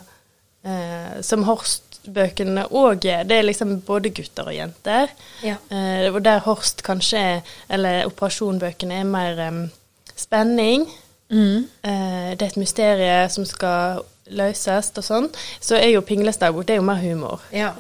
[0.66, 3.24] eh, som Horst-bøkene òg er.
[3.24, 5.08] Det er liksom både gutter og jenter.
[5.44, 5.56] Ja.
[5.70, 9.72] Eh, og der Horst kanskje er, eller operasjonbøkene er mer um,
[10.16, 10.88] spenning.
[11.30, 11.68] Mm.
[11.84, 14.02] Eh, det er et mysterium som skal
[14.34, 15.30] løses og sånn.
[15.60, 17.46] Så er jo pinglesdagbok det er jo mer humor.
[17.54, 17.74] Ja.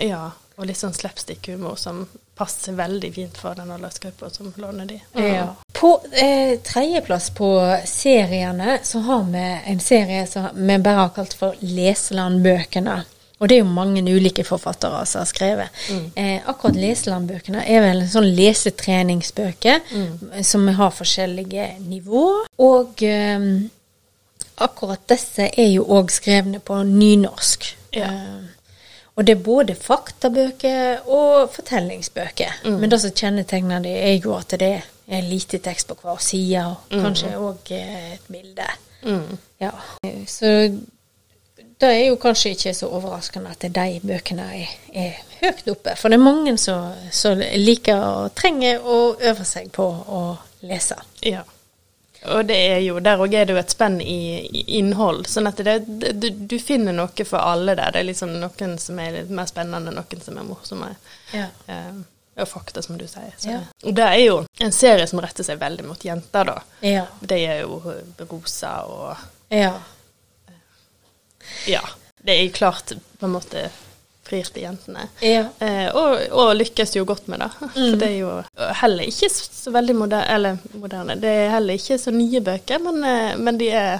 [0.55, 2.05] Og litt sånn slapstick-humor som
[2.35, 4.99] passer veldig fint for den aldersgruppa som låner de.
[5.19, 5.49] Ja.
[5.75, 7.49] På eh, tredjeplass på
[7.87, 13.03] seriene så har vi en serie som vi bare har kalt for Leselandbøkene.
[13.35, 15.79] Og det er jo mange ulike forfattere som har skrevet.
[16.15, 19.81] Eh, akkurat Leselandbøkene er vel en sånn lesetreningsbøker
[20.47, 22.47] som har forskjellige nivåer.
[22.63, 23.49] Og eh,
[24.57, 27.67] akkurat disse er jo òg skrevne på nynorsk.
[27.95, 28.11] Ja.
[28.11, 28.55] Eh,
[29.15, 32.57] og det er både faktabøker og fortellingsbøker.
[32.67, 34.73] Men det som kjennetegner det, er jo at det
[35.07, 38.67] er lite tekst på hver side, og kanskje òg et bilde.
[39.05, 39.37] Mm.
[39.61, 39.71] Ja.
[40.27, 40.51] Så
[41.81, 45.95] det er jo kanskje ikke så overraskende at de bøkene er, er høyt oppe.
[45.95, 50.21] For det er mange som, som liker og trenger å øve seg på å
[50.67, 50.97] lese.
[51.23, 51.43] Ja.
[52.33, 55.25] Og det er jo, der òg er det jo et spenn i, i innhold.
[55.29, 57.91] Sånn at det, du, du finner noe for alle der.
[57.91, 60.89] Det er liksom noen som er litt mer spennende, noen som er morsomme.
[61.33, 61.47] Ja.
[61.67, 61.91] Eh,
[62.35, 63.31] og fakta, som du sier.
[63.39, 63.59] Så Ja.
[63.83, 66.57] det- det er jo en serie som retter seg veldig mot jenter, da.
[66.81, 67.05] Ja.
[67.21, 67.81] Det er jo
[68.29, 69.15] rosa og
[69.49, 69.73] ja.
[71.67, 71.81] Ja.
[72.25, 73.69] Det er jo klart på en måte
[74.25, 75.07] frir til jentene.
[75.21, 75.43] ja.
[75.61, 77.49] Eh, og, og lykkes jo godt med det.
[77.75, 78.31] For det er jo
[78.81, 81.15] heller ikke så veldig moderne, eller moderne.
[81.21, 83.99] Det er heller ikke så nye bøker, men, eh, men de er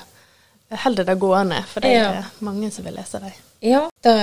[0.82, 2.06] holder det gående, for det Ja.
[2.20, 3.32] er mange som vil lese dem.
[3.66, 4.14] Ja, det,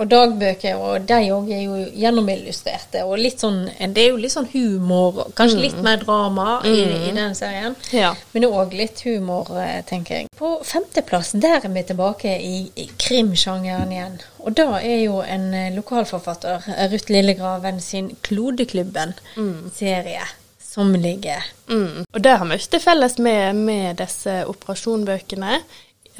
[0.00, 3.02] og dagbøker, og de òg er jo gjennomillustrerte.
[3.04, 6.78] Og litt sånn Det er jo litt sånn humor, kanskje litt mer drama i,
[7.10, 7.76] i den serien.
[7.92, 8.14] Ja.
[8.32, 10.30] Men òg litt humor, eh, tenker jeg.
[10.36, 14.18] På femteplass, der er vi tilbake i, i krimsjangeren igjen.
[14.40, 20.24] Og da er jo en eh, lokalforfatter, Ruth Lillegraven sin Klodeklubben-serie,
[20.72, 22.02] som ligger Mm.
[22.14, 25.60] Og det har mye felles med, med disse operasjonbøkene.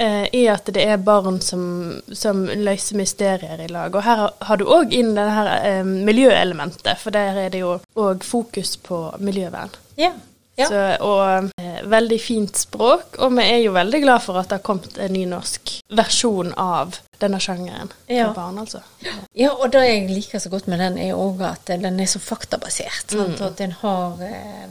[0.01, 1.63] Eh, I at det er barn som,
[2.17, 3.93] som løser mysterier i lag.
[3.95, 7.75] Og her har- du òg inn det her eh, miljøelementet, for der er det jo
[7.95, 9.69] òg fokus på miljøvern.
[9.99, 10.11] Ja.
[10.57, 10.65] ja.
[10.71, 14.57] Så, og eh, veldig fint språk, og vi er jo veldig glad for at det
[14.57, 18.31] har kommet en ny norsk versjon av denne sjangeren Ja.
[18.31, 18.81] for barn, altså.
[19.37, 22.19] Ja, og det jeg liker så godt med den, er òg at den er så
[22.19, 23.11] faktabasert.
[23.13, 23.37] Sant?
[23.41, 24.65] Og at den har eh,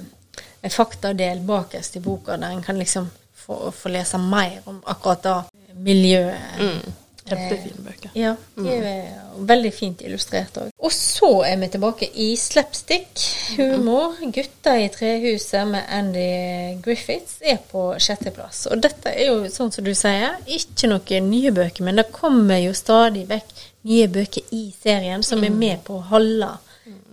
[0.67, 3.11] en faktadel bakerst i boka der en kan liksom
[3.45, 6.59] få, få lese mer om akkurat det miljøet.
[6.61, 6.99] Mm.
[7.31, 8.11] Kjempefine bøker.
[8.17, 9.11] Ja, de er
[9.47, 10.71] veldig fint illustrert òg.
[10.83, 13.23] Og så er vi tilbake i slapstick,
[13.59, 14.17] humor.
[14.21, 18.65] 'Gutta i trehuset' med Andy Griffiths er på sjetteplass.
[18.73, 22.59] Og dette er jo, sånn som du sier, ikke noen nye bøker, men det kommer
[22.65, 23.55] jo stadig vekk
[23.89, 26.51] nye bøker i serien som er med på å holde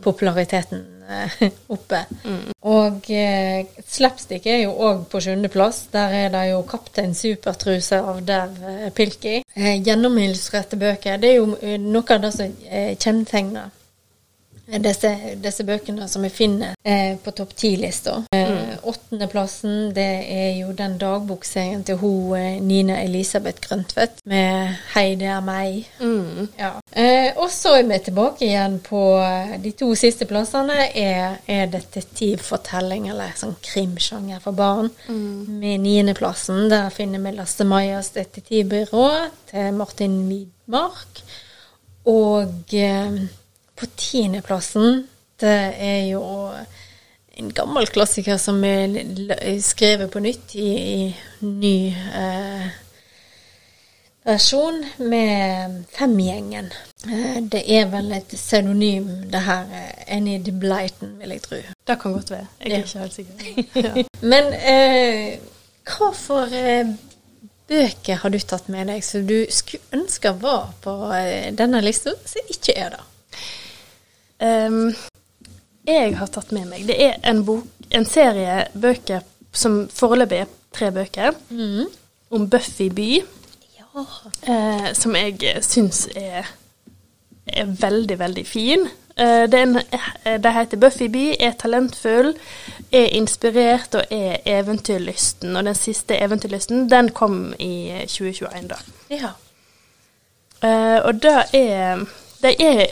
[0.03, 2.03] populariteten eh, oppe.
[2.67, 5.87] Og eh, slapstick er jo òg på sjuendeplass.
[5.93, 9.41] Der er det jo 'Kaptein Supertruse' av Dev eh, Pilkey.
[9.55, 11.17] Eh, gjennomillustrerte bøker.
[11.17, 13.69] Det er jo eh, noe av det som eh, kjennetegner
[14.67, 18.23] disse, disse bøkene som vi finner eh, på topp ti-lista.
[18.35, 25.15] Eh, Åttendeplassen det er jo den dagbokserien til hun eh, Nina Elisabeth Grøntvedt med 'Hei,
[25.15, 25.87] det er meg'.
[25.99, 26.49] Mm.
[26.59, 26.71] Ja.
[26.97, 30.87] Eh, og så er vi tilbake igjen på eh, de to siste plassene.
[30.97, 34.89] Er, er detektivfortelling, eller sånn krimsjanger for barn.
[35.61, 39.05] Med niendeplassen, der finner vi Lasse Majas detektivbyrå
[39.51, 41.21] til Martin Widmark.
[42.09, 43.21] Og eh,
[43.77, 45.05] på tiendeplassen,
[45.37, 46.23] det er jo
[47.37, 48.97] en gammel klassiker som er
[49.61, 52.69] skrevet på nytt i, i ny eh,
[54.27, 56.67] versjon med Femgjengen.
[57.07, 59.65] Eh, Det er vel et pseudonym, det her.
[59.73, 61.55] eh, Enid Blyton, vil jeg tro.
[61.87, 62.47] Det kan godt være.
[62.65, 62.83] Jeg er Ja.
[62.83, 63.33] ikke helt sikker.
[63.75, 64.03] Ja.
[64.21, 65.37] Men eh,
[65.87, 66.87] hva for eh,
[67.67, 72.11] bøker har du tatt med deg som du skulle ønske var på eh, denne lista,
[72.25, 73.03] som ikke er det?
[74.39, 74.93] Um,
[75.87, 79.23] jeg har tatt med meg Det er en, bok, en serie bøker
[79.57, 81.33] som foreløpig er tre bøker,
[82.29, 83.21] om Buffy by.
[84.47, 86.47] Eh, som jeg syns er,
[87.47, 88.87] er veldig, veldig fin.
[89.17, 92.35] Eh, det, er en, eh, det heter Buffy Bee, er talentfull,
[92.91, 95.55] er inspirert og er eventyrlysten.
[95.55, 98.81] Og den siste eventyrlysten, den kom i 2021, da.
[99.09, 99.33] ja.
[100.63, 102.05] Eh, og det er
[102.41, 102.85] Det er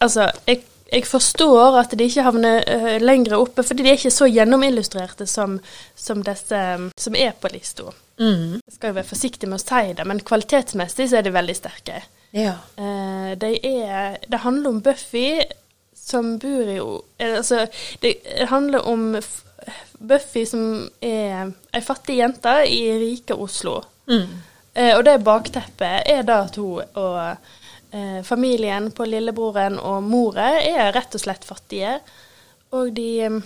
[0.00, 4.14] Altså, jeg, jeg forstår at de ikke havner uh, lenger oppe, fordi de er ikke
[4.14, 5.58] så gjennomillustrerte som,
[5.96, 6.60] som disse
[6.96, 7.90] som er på lista.
[8.18, 8.58] Mm.
[8.64, 11.56] Jeg skal jo være forsiktig med å si det, men kvalitetsmessig så er de veldig
[11.58, 12.00] sterke.
[12.36, 12.56] Ja.
[12.76, 15.40] Eh, de er Det handler om Buffy
[15.96, 17.66] som bor i eh, Altså,
[18.02, 18.18] det
[18.50, 19.14] handler om
[19.98, 23.80] Buffy som er ei fattig jente i rike Oslo.
[24.08, 24.28] Mm.
[24.78, 27.48] Uh, og det bakteppet er da at hun og
[27.92, 31.98] eh, familien på lillebroren og mora er rett og slett fattige.
[32.76, 33.38] Og de eh,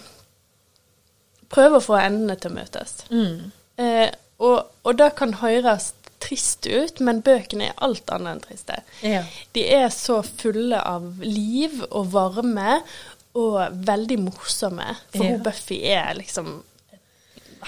[1.53, 2.97] prøver å få endene til å møtes.
[3.13, 3.51] Mm.
[3.83, 4.09] Eh,
[4.43, 8.77] og, og det kan høres trist ut, men bøkene er alt annet enn triste.
[9.03, 9.25] Ja.
[9.55, 12.81] De er så fulle av liv og varme,
[13.33, 14.91] og veldig morsomme.
[15.15, 15.31] For Ja.
[15.33, 16.59] hun Buffy er liksom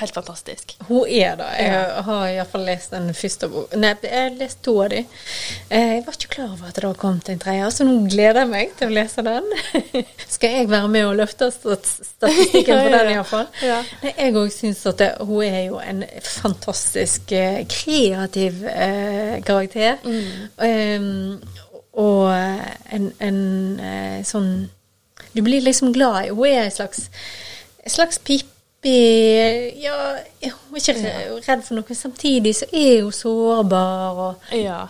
[0.01, 0.73] helt fantastisk.
[0.89, 1.47] Hun er det.
[1.61, 3.79] Jeg har iallfall lest den første boka.
[3.79, 5.03] Nei, jeg har lest to av de.
[5.71, 8.41] Eh, Jeg var ikke klar over at det har kommet en tredje, så nå gleder
[8.45, 9.51] jeg meg til å lese den.
[10.37, 13.47] Skal jeg være med og løfte statistikken for ja, den, iallfall?
[13.63, 13.81] Ja.
[14.03, 20.01] Nei, Jeg òg syns at det, hun er jo en fantastisk eh, kreativ eh, karakter.
[20.59, 21.39] Um,
[21.95, 22.27] og
[22.91, 23.37] en, en
[23.79, 24.49] eh, sånn
[25.35, 27.05] Du blir liksom glad i Hun er en slags,
[27.85, 28.51] en slags pipe
[28.91, 29.95] ja,
[30.43, 30.95] hun er ikke
[31.49, 31.97] redd for noe.
[31.97, 34.87] Samtidig så er hun sårbar og Ja.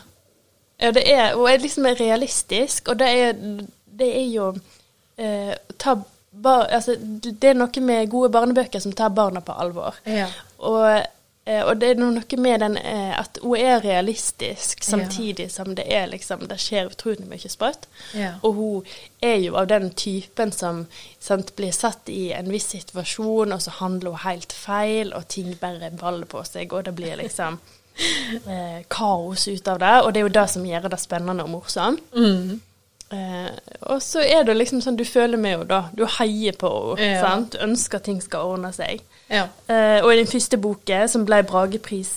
[0.81, 3.33] ja det er, hun er liksom realistisk, og det er,
[3.99, 4.51] det er jo
[5.19, 5.97] eh, ta
[6.43, 9.95] bar, altså, Det er noe med gode barnebøker som tar barna på alvor.
[10.07, 10.27] Ja.
[10.59, 11.03] Og,
[11.45, 16.07] og det er noe med den eh, at hun er realistisk, samtidig som det er
[16.09, 17.85] liksom Det skjer utrolig mye sprøtt.
[18.17, 18.35] Ja.
[18.43, 20.87] Og hun er jo av den typen som
[21.21, 25.53] sant, blir satt i en viss situasjon, og så handler hun helt feil, og ting
[25.61, 27.61] bare baller på seg, og det blir liksom
[28.49, 31.53] eh, kaos ut av det, og det er jo det som gjør det spennende og
[31.59, 32.01] morsomt.
[32.17, 32.63] Mm.
[33.13, 33.51] Eh,
[33.93, 35.83] og så er det liksom sånn, du føler med henne, da.
[35.93, 37.21] Du heier på henne.
[37.21, 37.37] Ja.
[37.53, 39.05] Du ønsker at ting skal ordne seg.
[39.31, 39.49] Ja.
[39.69, 42.13] Uh, og i den første boken, som ble Bragepris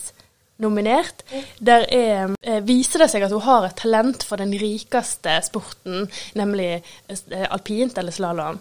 [0.64, 1.22] nominert,
[1.62, 6.08] der er, uh, viser det seg at hun har et talent for den rikeste sporten,
[6.40, 8.60] nemlig uh, alpint eller slalåm.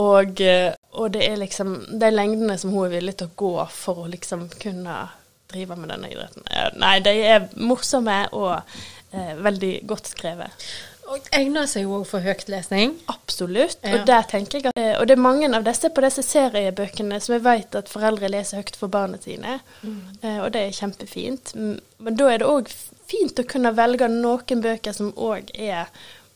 [0.00, 0.44] Og,
[0.92, 4.10] og det er liksom de lengdene som hun er villig til å gå for å
[4.12, 5.02] liksom kunne
[5.50, 6.46] drive med denne idretten.
[6.78, 8.60] Nei, de er morsomme og
[9.42, 10.68] veldig godt skrevet.
[11.10, 12.92] Og egner seg jo for høytlesning.
[13.10, 13.80] Absolutt.
[13.82, 13.96] Ja.
[13.96, 17.18] Og der tenker jeg at, eh, og det er mange av disse på disse seriebøkene
[17.20, 19.58] som jeg vet at foreldre leser høyt for barna sine.
[19.82, 20.00] mm.
[20.44, 21.54] Og det er kjempefint.
[21.54, 22.70] Men da er det òg
[23.10, 25.88] fint å kunne velge noen bøker som òg er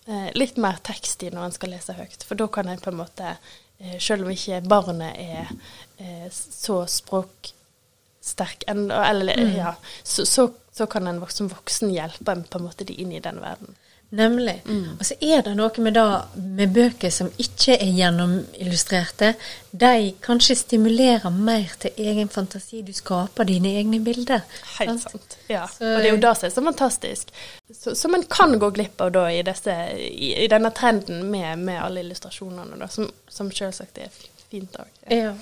[0.08, 2.26] eh, litt mer tekst i når en skal lese høyt.
[2.26, 3.36] For da kan en på en måte,
[3.78, 5.54] eh, selv om ikke barnet er
[6.02, 12.46] eh, så språksterk ennå, eller ja, så, så, så kan en som voksen hjelpe en
[12.48, 13.78] på en måte de inn i den verden.
[14.14, 14.54] Nemlig.
[14.98, 16.04] Og så er det noe med da,
[16.36, 19.32] med bøker som ikke er gjennomillustrerte.
[19.74, 22.82] De kanskje stimulerer mer til egen fantasi.
[22.86, 24.44] Du skaper dine egne bilder.
[24.78, 25.10] Helt sant?
[25.10, 25.36] sant.
[25.50, 25.64] Ja.
[25.66, 27.28] Så- og det er jo det som er så fantastisk.
[27.72, 31.58] Så- Som en kan gå glipp av da i, disse, i, i denne trenden med,
[31.58, 34.08] med alle illustrasjonene, da, som, som selvsagt er
[34.50, 34.86] fint òg.
[35.10, 35.32] Ja.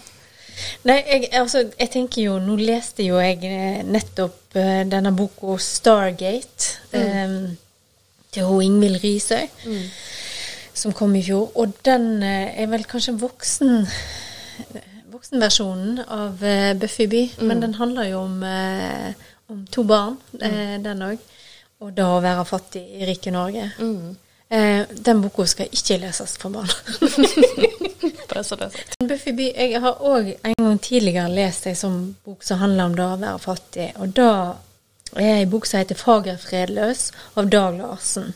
[0.85, 5.55] Nei, jeg, altså, jeg tenker jo Nå leste jo jeg eh, nettopp uh, denne boka
[5.57, 7.37] 'Stargate' eh,
[8.33, 9.47] til hun Ingvild Risøy,
[10.75, 11.51] som kom i fjor.
[11.61, 13.87] Og den eh, er vel kanskje voksen
[15.13, 19.13] voksenversjonen av eh, Buffy by, men den handler jo om, eh,
[19.53, 21.19] om to barn, eh, den òg.
[21.83, 23.69] Og da å være fattig i rike Norge.
[24.53, 26.69] Eh, den boka skal ikke leses for barn.
[29.09, 32.97] Buffy by, jeg har òg en gang tidligere lest ei sånn bok som handler om
[32.97, 33.89] det å være fattig.
[34.01, 34.31] Og da
[35.17, 38.35] er ei bok som heter 'Fager fredløs' av Dag Larsen.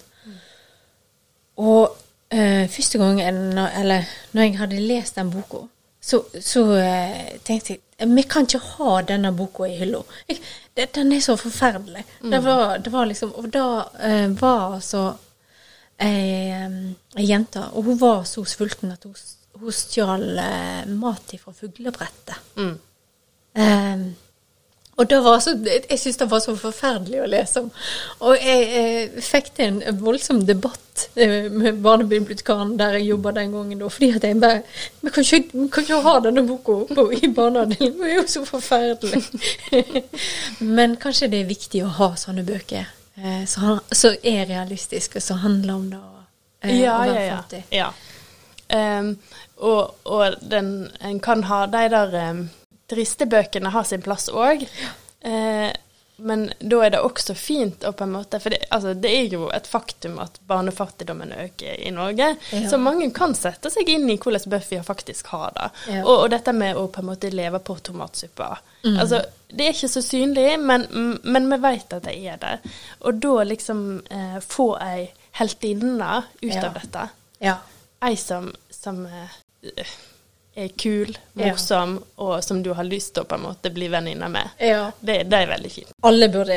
[1.57, 1.97] Og
[2.31, 5.67] eh, første gang, eller når jeg hadde lest den boka,
[6.01, 10.03] så, så eh, tenkte jeg vi kan ikke ha denne boka i hylla.
[10.77, 12.05] Den er så forferdelig.
[12.21, 13.69] Det, var, det var liksom Og da
[14.05, 15.15] eh, var altså
[15.97, 19.15] ei em, ei jente, og hun var så sulten at hun,
[19.57, 22.37] hun stjal eh, mat fra fuglebrettet.
[22.61, 22.75] Mm.
[23.65, 24.05] Em,
[24.97, 25.53] og det var så,
[25.91, 27.67] jeg syns det var så forferdelig å lese om.
[28.25, 33.53] Og jeg, jeg fikk til en voldsom debatt eh, med barnebibliotekaren der jeg jobba den
[33.53, 33.83] gangen.
[33.83, 34.63] Da, fordi at jeg bare
[35.03, 39.23] Vi kan ikke, kan ikke ha denne boka i barneavdelingen, det er jo så forferdelig.
[40.79, 42.89] Men kanskje det er viktig å ha sånne bøker
[43.21, 46.13] eh, som så er realistiske, som handler om det å
[46.65, 47.65] eh, Ja, å ja, ja.
[47.71, 47.95] ja.
[48.67, 49.19] Um,
[49.63, 52.49] og og den, en kan ha de der um,
[52.91, 54.63] triste bøkene har sin plass òg.
[55.21, 55.73] Eh,
[56.19, 59.27] men da er det også fint å på en måte For det, altså, det er
[59.35, 62.31] jo et faktum at barnefattigdommen øker i Norge.
[62.57, 62.61] Ja.
[62.71, 65.67] Så mange kan sette seg inn i hvordan Buffy faktisk har det.
[65.93, 66.07] Ja.
[66.07, 68.49] Og, og dette med å på en måte leve på tomatsuppa.
[68.87, 69.21] Altså,
[69.53, 70.87] det er ikke så synlig, men,
[71.27, 72.55] men vi vet at det er det.
[73.05, 76.65] Og da liksom eh, få ei heltinne ut Ja.
[76.71, 77.09] av dette.
[77.45, 77.59] Ja.
[78.09, 79.37] Ei som, som eh,
[80.57, 81.51] er kul, Ja.
[81.51, 84.49] morsom, og som du har lyst til å på en måte bli venninne med.
[84.61, 84.91] ja.
[85.01, 85.91] Det, det er veldig fint.
[86.03, 86.57] Alle burde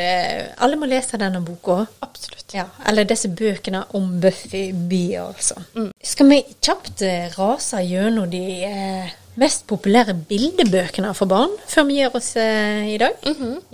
[0.57, 1.81] Alle må lese denne boka.
[2.01, 2.53] Absolutt.
[2.55, 5.55] Ja, eller disse bøkene om Buffy Bee, altså.
[6.03, 11.99] Skal vi kjapt eh, rase gjennom de eh, mest populære bildebøkene for barn før vi
[11.99, 13.19] gir oss eh, i dag?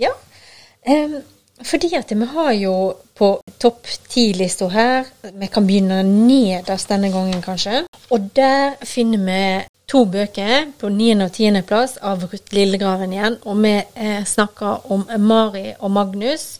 [0.02, 0.10] Ja.
[0.86, 1.16] Um,
[1.64, 2.74] fordi at vi har jo
[3.16, 5.06] på topp ti-lista her
[5.40, 7.86] Vi kan begynne nederst denne gangen, kanskje.
[8.12, 9.40] Og der finner vi
[9.86, 11.12] to bøker på 9.
[11.24, 11.60] og 10.
[11.66, 13.36] plass av Ruth Lillegraven igjen.
[13.46, 16.56] Og vi eh, snakker om Mari og Magnus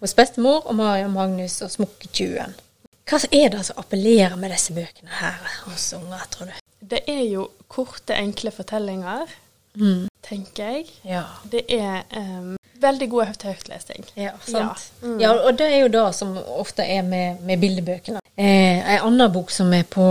[0.00, 2.56] hos bestemor og Mari og Magnus og Smukketjuen.
[3.04, 6.54] Hva er det som appellerer med disse bøkene her hos unger, tror du?
[6.84, 9.40] Det er jo korte, enkle fortellinger,
[9.74, 10.04] Mm.
[10.22, 10.84] tenker jeg.
[11.02, 11.24] Ja.
[11.50, 14.04] Det er um, veldig god høyt-høytlesing.
[14.14, 14.84] Ja, sant.
[15.02, 15.08] Ja.
[15.08, 15.16] Mm.
[15.20, 18.20] Ja, og det er jo det som ofte er med, med bildebøkene.
[18.36, 20.04] Eh, en annen bok som er på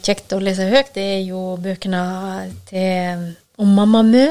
[0.00, 2.02] kjekt å lese høyt, det er jo bøkene
[2.70, 3.26] til
[3.60, 4.26] om Mamma Mø.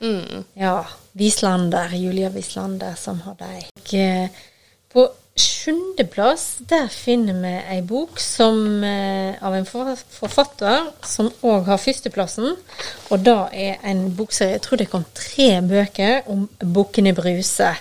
[0.00, 0.44] Mm.
[0.56, 0.78] Ja,
[1.12, 3.66] Wislander, Julia Wislander som har dem.
[3.92, 4.28] Eh,
[4.90, 5.04] På
[5.38, 12.56] sjuendeplass der finner vi ei bok som, eh, av en forfatter som òg har førsteplassen.
[13.10, 17.76] Og det er en bokserie, jeg tror det kom tre bøker om Bukkene Bruse.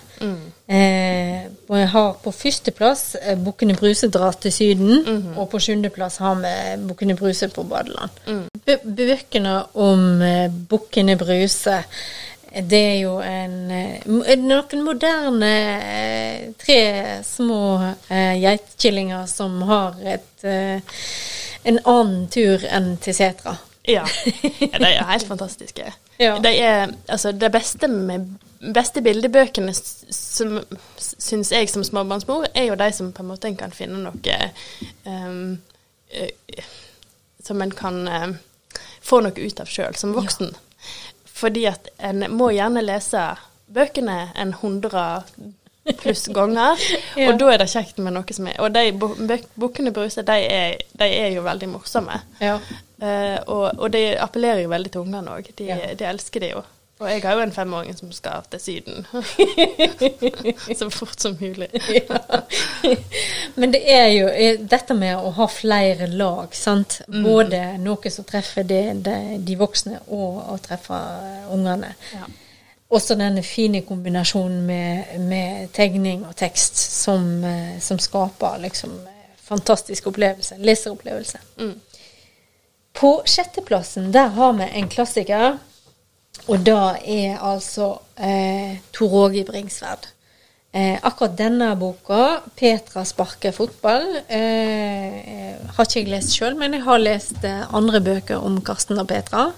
[0.70, 6.20] Eh, og jeg har på førsteplass eh, Bukkene Bruse drar til Syden, og på sjuendeplass
[6.22, 6.54] har vi
[6.86, 8.20] Bukkene Bruse på badeland.
[8.28, 8.44] Mm.
[9.00, 11.80] Bøkene om eh, Bukkene Bruse
[12.50, 15.50] det er jo en eh, noen moderne
[15.86, 16.82] eh, tre
[17.26, 17.62] små
[18.10, 21.02] eh, geitkillinger som har et, eh,
[21.70, 23.56] en annen tur enn til setra.
[23.90, 24.06] Ja.
[24.72, 25.94] ja, de er helt fantastiske.
[26.20, 26.38] Ja.
[26.42, 28.28] De er, altså, det beste med
[28.60, 30.58] beste bildebøkene som
[31.00, 34.40] syns jeg som småbarnsmor, er jo de som på en måte en kan finne noe
[35.06, 35.58] um,
[36.12, 36.64] uh,
[37.44, 38.34] Som en kan eh,
[39.02, 40.52] få noe ut av sjøl, som voksen.
[41.40, 43.22] Fordi at en må gjerne lese
[43.72, 45.06] bøkene en hundre
[46.02, 46.76] pluss ganger,
[47.18, 47.32] Ja.
[47.32, 48.92] og da er det kjekt med noe som er Og de
[49.56, 52.20] bukkene Bruse, de er, de er jo veldig morsomme.
[52.44, 52.60] Ja.
[53.00, 55.50] Uh, og, og det appellerer jo veldig til ungene òg.
[55.56, 55.80] De, Ja.
[55.96, 56.66] de elsker det jo.
[57.00, 59.06] Og jeg har jo en femåring som skal til Syden.
[60.80, 61.70] så fort som mulig.
[63.56, 67.00] Men det er jo eh, dette med å ha flere lag, sant.
[67.08, 69.16] Både noe som treffer de, de,
[69.48, 71.94] de voksne, og å treffe eh, ungene.
[72.12, 72.28] Ja.
[72.90, 78.98] Også denne fine kombinasjonen med, med tegning og tekst som, eh, som skaper liksom
[79.50, 80.60] fantastisk opplevelse.
[80.60, 81.40] Leseropplevelse.
[81.64, 81.78] Mm.
[83.00, 85.58] På sjetteplassen der har vi en klassiker,
[86.48, 90.10] og da er altså eh, Tor Åge Bringsværd.
[90.74, 96.84] Eh, akkurat denne boka, 'Petra sparker fotball', eh, har ikke jeg lest sjøl, men jeg
[96.84, 99.52] har lest eh, andre bøker om Karsten og Petra.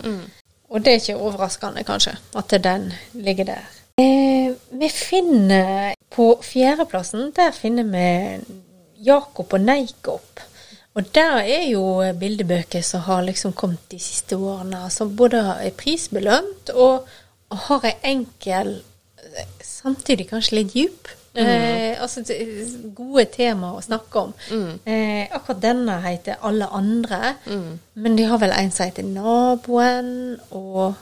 [0.72, 3.68] Og det er ikke overraskende, kanskje, at den ligger der.
[4.00, 8.44] Eh, vi finner På fjerdeplassen der finner vi
[9.06, 10.42] Jakob og Neikop.
[10.94, 11.84] Og der er jo
[12.20, 17.08] bildebøker som har liksom kommet de siste årene, som både er prisbelønt og
[17.52, 18.82] har en enkel,
[19.64, 21.08] samtidig kanskje litt djup.
[21.34, 22.26] Eh, altså
[22.96, 24.34] gode temaer å snakke om.
[24.86, 27.36] Eh, akkurat denne heter 'Alle andre',
[27.94, 30.94] men de har vel en som heter 'Naboen', og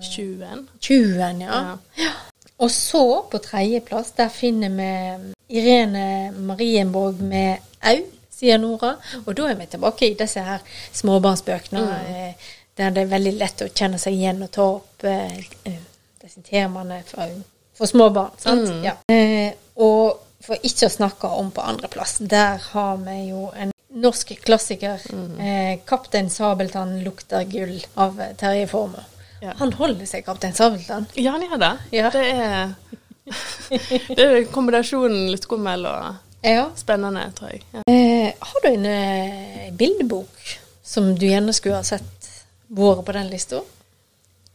[0.00, 0.68] Tjuven.
[0.80, 1.76] 'Tjuven', ja.
[1.98, 2.10] Ja.
[2.58, 8.04] Og så, på tredjeplass, der finner vi Irene Marienborg med 'Au',
[8.42, 8.96] sier Nora.
[9.24, 10.66] Og da er vi tilbake i disse her
[10.98, 12.50] småbarnsbøkene, mm.
[12.80, 15.38] der det er veldig lett å kjenne seg igjen og ta opp eh,
[15.70, 15.80] eh,
[16.22, 17.38] disse temaene for,
[17.78, 18.34] for små barn.
[18.42, 18.70] Sant?
[18.84, 18.98] Ja.
[19.12, 24.32] Eh, og for ikke å snakke om på andreplass, der har vi jo en norsk
[24.42, 25.00] klassiker,
[25.38, 29.04] eh, 'Kaptein Sabeltann lukter gull' av eh, Terje Formoe.
[29.42, 29.52] Ja.
[29.58, 31.06] Han holder seg, Kaptein Sabeltann.
[31.14, 31.72] Ja, han gjør det.
[31.92, 32.10] Ja.
[32.10, 32.74] Det er
[34.16, 36.70] Det er kombinasjonen litt skummel og Ja.
[36.76, 37.62] spennende, tror jeg.
[37.72, 37.82] Ja.
[37.86, 42.30] Eh, har du en eh, bildebok som du gjerne skulle ha sett
[42.68, 43.62] vært på den lista?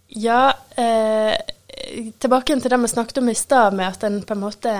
[0.07, 1.35] Ja, eh,
[2.19, 4.73] tilbake til det vi snakket om i stad, med at en på en måte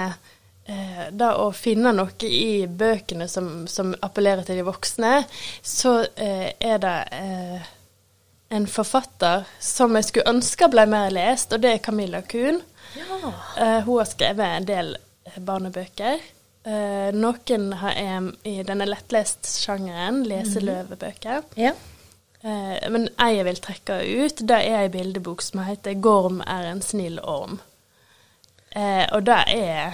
[0.66, 5.24] eh, Det å finne noe i bøkene som, som appellerer til de voksne,
[5.64, 7.74] så eh, er det eh,
[8.49, 12.62] en forfatter som jeg skulle ønske ble mer lest, og det er Camilla Kuhn.
[12.95, 13.34] Ja.
[13.58, 14.95] Eh, hun har skrevet en del
[15.43, 16.20] barnebøker.
[16.68, 21.43] Eh, noen har- er i denne lettlest-sjangeren, leseløvebøker.
[21.57, 21.72] ja.
[22.43, 26.72] uh, men ei jeg vil trekke ut, det er ei bildebok som heter 'Gorm er
[26.72, 27.59] en snill orm'.
[28.76, 29.93] Uh, og det er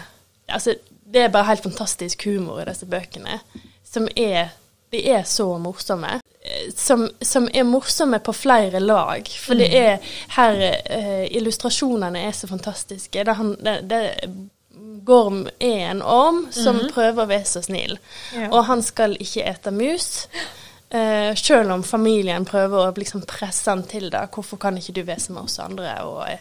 [0.50, 0.76] Altså,
[1.14, 3.40] det er bare helt fantastisk humor i disse bøkene.
[3.84, 4.50] Som er
[4.92, 6.20] De er så morsomme.
[6.46, 9.24] Eh, Som, som er morsomme på flere lag.
[9.40, 9.98] For det er
[10.30, 10.76] her
[11.32, 13.24] Illustrasjonene er så fantastiske.
[13.24, 14.12] Det, han, det, det,
[15.06, 17.98] Gorm er en orm som prøver å være så snill.
[18.36, 18.50] Ja.
[18.52, 20.28] Og han skal ikke ete mus.
[20.94, 24.28] Uh, selv om familien prøver å liksom presse han til det.
[24.30, 26.38] 'Hvorfor kan ikke du være som oss andre?' Og, eh,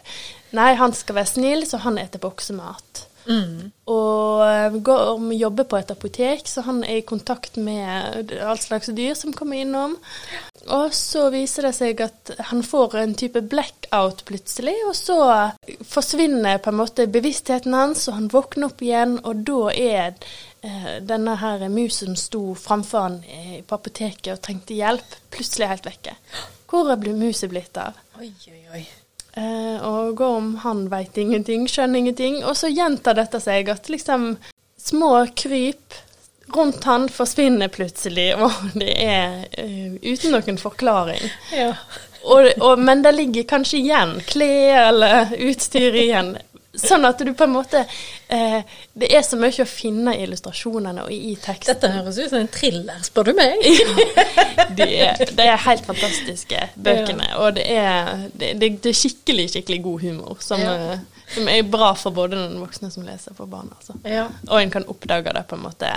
[0.52, 3.06] nei, han skal være snill, så han eter boksemat.
[3.93, 8.91] Og eh, Gorm jobber på et apotek, så han er i kontakt med all slags
[8.95, 9.97] dyr som kommer innom.
[10.70, 15.18] Og så viser det seg at han får en type blackout plutselig, og så
[15.89, 20.09] forsvinner på en måte bevisstheten hans, og han våkner opp igjen, og da er
[20.62, 25.93] eh, denne her musen sto framfor han eh, på apoteket og trengte hjelp, plutselig helt
[25.93, 26.18] vekke.
[26.73, 27.99] Hvor er muset blitt av?
[28.20, 28.87] Oi, oi, oi.
[29.37, 32.41] Eh, og om han veit ingenting, skjønner ingenting.
[32.45, 34.35] Og så gjentar dette seg at liksom
[34.83, 36.01] små kryp
[36.53, 41.22] rundt han forsvinner plutselig, og det er uh, uten noen forklaring.
[41.57, 41.72] Ja.
[42.22, 46.37] Og, og, men det ligger kanskje igjen klær eller utstyr igjen.
[46.73, 47.83] Sånn at du på en måte
[48.33, 48.62] eh,
[48.97, 51.75] Det er så mye å finne i illustrasjonene og i teksten.
[51.75, 53.61] Dette høres ut som en thriller, spør du meg.
[54.79, 57.27] De er, de er helt fantastiske, bøkene.
[57.43, 60.39] Og det er, det, det, det er skikkelig, skikkelig god humor.
[60.41, 60.73] Som, Ja.
[60.95, 63.77] eh, som er bra for både den voksne som leser, for barna.
[63.79, 63.97] Altså.
[64.09, 64.27] Ja.
[64.49, 65.93] Og en kan oppdage det på en måte.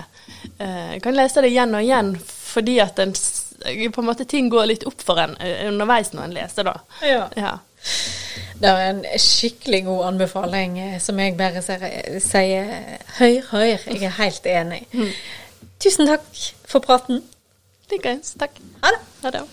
[0.60, 4.70] Eh, kan lese det igjen og igjen fordi at en, på en måte ting går
[4.74, 6.78] litt opp for en eh, underveis når en leser, da.
[7.40, 7.58] Ja.
[8.56, 12.72] Det er en skikkelig god anbefaling eh, som jeg bare sier
[13.20, 13.88] høyr, høyr.
[13.92, 14.82] Jeg er helt enig.
[15.84, 17.24] Tusen takk for praten.
[17.92, 18.34] Likeens.
[18.40, 18.58] Takk.
[18.84, 19.04] Ha det.
[19.24, 19.46] Ha det.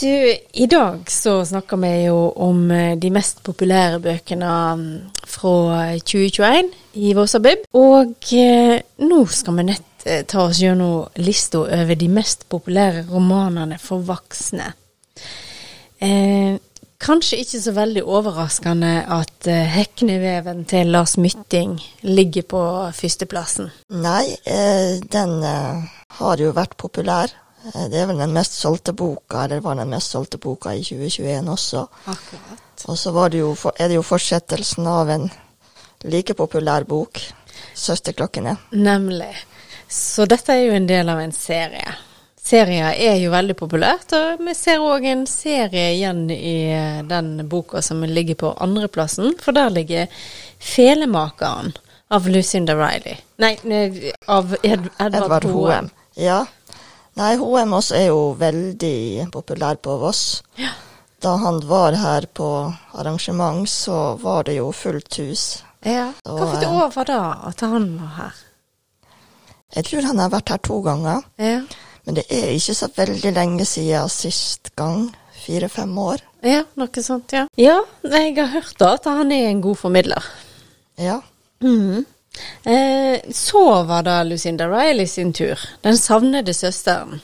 [0.00, 4.90] Du, I dag så snakker vi jo om eh, de mest populære bøkene mm,
[5.26, 7.64] fra 2021 i Vårsabib.
[7.74, 9.87] Og eh, nå skal vi nett eh,
[10.26, 14.72] ta oss gjennom lista over de mest populære romanene for voksne.
[16.00, 16.58] Eh,
[17.02, 22.62] kanskje ikke så veldig overraskende at eh, 'Hekneveven' til Lars Mytting ligger på
[22.94, 23.70] førsteplassen.
[23.90, 25.82] Nei, eh, den eh,
[26.20, 27.34] har jo vært populær.
[27.74, 30.82] Eh, Det er vel den mest solgte boka, eller var den mest solgte boka i
[30.82, 31.86] 2021 også.
[32.06, 32.86] Akkurat.
[32.86, 35.30] Og så var det jo, er det jo fortsettelsen av en
[36.04, 37.18] like populær bok,
[37.74, 38.56] 'Søsterklokkene'.
[38.72, 39.34] Nemlig.
[39.88, 41.96] Så dette er jo en del av en serie.
[42.48, 47.42] Serier er jo veldig populært, og vi ser òg en serie igjen i eh, den
[47.48, 50.06] boka som ligger på andreplassen, for der ligger
[50.60, 51.74] 'Felemakeren'
[52.08, 53.18] av Lucinda Riley.
[53.36, 53.52] Nei,
[54.26, 55.90] av Ed Edvard, Edvard Hoem.
[56.16, 56.40] Ja.
[57.20, 60.42] Nei, Hoem også er jo veldig populær på Voss.
[61.20, 62.48] Da han var her på
[62.94, 65.46] arrangement, så var det jo fullt hus.
[65.84, 66.12] Ja.
[66.24, 68.44] Hva fikk du over da, at han var her?
[69.76, 71.60] Jeg tror han har vært her to ganger, Ja.
[72.06, 75.10] men det er ikke så veldig lenge siden sist gang.
[75.44, 76.18] Fire-fem år.
[76.42, 77.46] ja, noe sånt, ja.
[77.56, 80.24] Ja, jeg har hørt da at han er en god formidler.
[80.98, 81.20] Ja.
[81.60, 82.04] Mhm.
[82.64, 85.58] Eh, så var det Lucinda Riley sin tur.
[85.82, 87.20] Den savnede søsteren.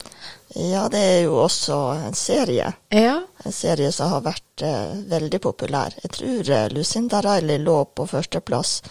[0.54, 1.76] Ja, det er jo også
[2.06, 2.72] en serie.
[2.90, 3.20] Ja.
[3.44, 5.94] En serie som har vært eh, veldig populær.
[6.02, 8.82] Jeg tror eh, Lucinda Riley lå på førsteplass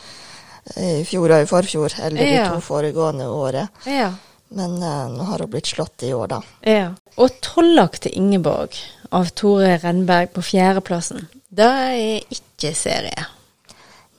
[0.77, 2.43] i fjor og i forfjor, eller Ja.
[2.49, 3.69] de to foregående året.
[3.85, 4.11] Ja.
[4.53, 6.41] Men uh, nå har hun blitt slått i år, da.
[6.61, 6.91] ja.
[7.17, 8.77] Og 'Tollak til Ingeborg'
[9.11, 11.27] av Tore Renberg på fjerdeplassen.
[11.53, 13.25] Det er ikke serie.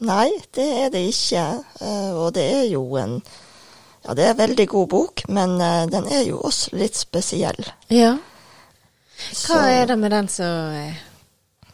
[0.01, 1.65] Nei, det er det ikke.
[1.81, 3.23] Uh, og det er jo en
[4.07, 7.65] Ja, det er en veldig god bok, men uh, den er jo også litt spesiell.
[7.91, 8.17] Ja.
[9.33, 10.75] Så- Hva er det med den som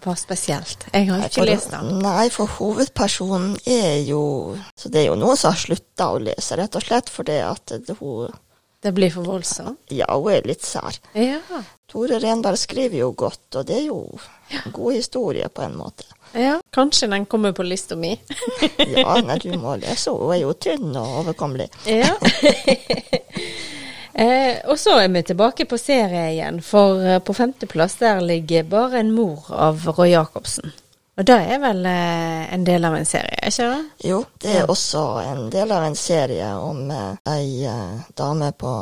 [0.07, 0.87] var spesielt?
[0.93, 1.91] Jeg har ikke lest den.
[2.03, 6.57] Nei, for hovedpersonen er jo Så det er jo noen som har slutta å lese,
[6.61, 8.31] rett og slett fordi at det, hun
[8.83, 9.79] Det blir for voldsomt.
[9.93, 10.97] Ja, hun er litt sær.
[11.13, 11.41] Ja.
[11.91, 13.99] Tore Renberg skriver jo godt, og det er jo
[14.65, 16.05] en god historie på en måte.
[16.33, 16.61] ja.
[16.73, 18.13] Kanskje den kommer på lista mi.
[18.79, 21.67] Ja, nei, du må lese, hun er jo tynn og overkommelig.
[21.91, 22.15] Ja.
[24.15, 28.69] eh, og så er vi tilbake på serie igjen, for eh, på femteplass der ligger
[28.71, 30.73] Bare en mor av Roy Jacobsen.
[31.21, 34.07] Og det er vel eh, en del av en serie, ikke det?
[34.09, 38.79] Jo, det er også en del av en serie om eh, ei eh, dame på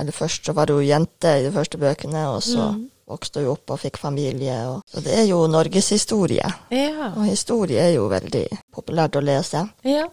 [0.00, 2.70] Eller først så var hun jente i de første bøkene, og så
[3.12, 4.54] vokste hun opp og fikk familie.
[4.70, 6.48] Og, så det er jo norgeshistorie.
[6.72, 7.10] Ja.
[7.10, 9.66] Og historie er jo veldig populært å lese.
[9.84, 10.06] ja.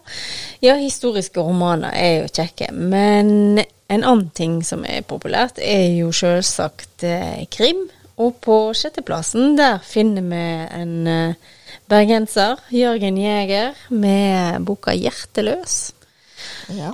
[0.60, 6.12] Ja, historiske romaner er jo kjekke, men en annen ting som er populært, er jo
[6.14, 7.88] selvsagt eh, krim.
[8.20, 10.42] Og på sjetteplassen der finner vi
[10.76, 11.48] en eh,
[11.90, 15.92] bergenser, Jørgen Jæger, med boka 'Hjerteløs'.
[16.76, 16.92] Ja.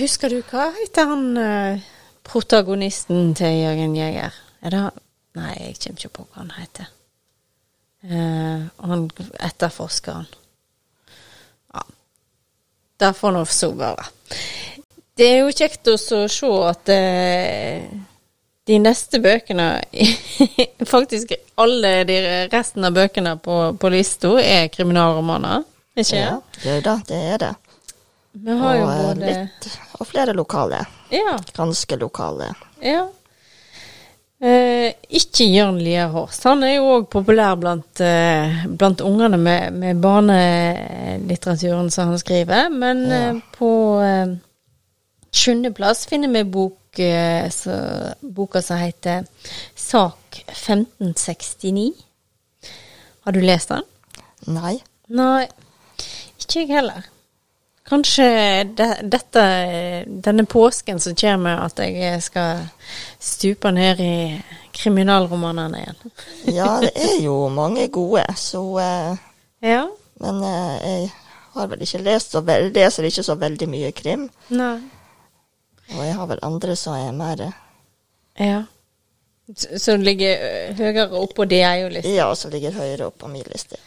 [0.00, 1.84] Husker du hva heter han eh,
[2.24, 4.34] protagonisten til Jørgen Jæger?
[4.62, 5.04] Er det han?
[5.38, 6.90] Nei, jeg kommer ikke på hva han heter.
[8.08, 10.26] Eh, han etterforskeren.
[11.74, 11.84] Ja.
[12.98, 14.08] Det får nå så være.
[15.18, 17.88] Det er jo kjekt å se at eh,
[18.68, 19.66] de neste bøkene
[20.94, 22.18] Faktisk alle de
[22.52, 25.64] resten av bøkene på, på lista er kriminalromaner.
[25.98, 26.36] Ikke ja.
[26.62, 27.52] Det er det, det er det.
[28.38, 30.84] Og, eh, både litt, og flere lokale.
[31.10, 31.34] Ja.
[31.56, 32.52] Ganske lokale.
[32.84, 33.08] Ja.
[34.38, 36.44] Eh, ikke Jørn Lierhorst.
[36.46, 42.68] Han er jo òg populær blant, eh, blant ungene med, med barnelitteraturen som han skriver.
[42.70, 43.16] Men Ja.
[43.32, 43.70] eh, på
[44.04, 44.36] eh,
[45.38, 47.76] sjuendeplass finner vi bok, eh, så,
[48.20, 49.26] boka som heter
[49.74, 51.92] Sak 1569.
[53.24, 53.86] Har du lest den?
[54.46, 54.78] Nei.
[55.08, 55.46] Nei,
[56.40, 57.06] ikke jeg heller.
[57.88, 58.24] Kanskje
[58.76, 59.44] de, dette,
[60.24, 62.66] denne påsken som kommer, at jeg skal
[63.20, 64.16] stupe ned i
[64.76, 66.12] kriminalromanene igjen.
[66.58, 69.24] Ja, det er jo mange gode, så eh,
[69.64, 69.86] Ja.
[70.20, 71.10] Men eh, jeg
[71.54, 74.28] har vel ikke lest så veldig, leser ikke så veldig mye krim.
[74.50, 74.78] Nei.
[75.96, 77.56] Og jeg har vel andre som er mer eh,
[78.48, 78.62] Ja.
[79.56, 81.06] Som ligger ø, høyere
[81.56, 83.78] er jo litt Ja, som ligger høyere opp på min liste.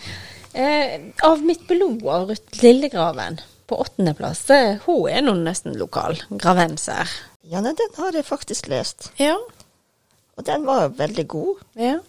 [0.54, 3.38] eh, Av mitt blod av Ruth Lillegraven
[3.70, 4.50] på åttendeplass.
[4.50, 6.18] eh, Hun er nå nesten lokal.
[6.32, 7.08] Gravenser.
[7.44, 9.12] Ja, nei, den har jeg faktisk lest.
[9.20, 9.38] Ja.
[10.38, 11.62] Og den var veldig god.
[11.76, 12.00] Ja.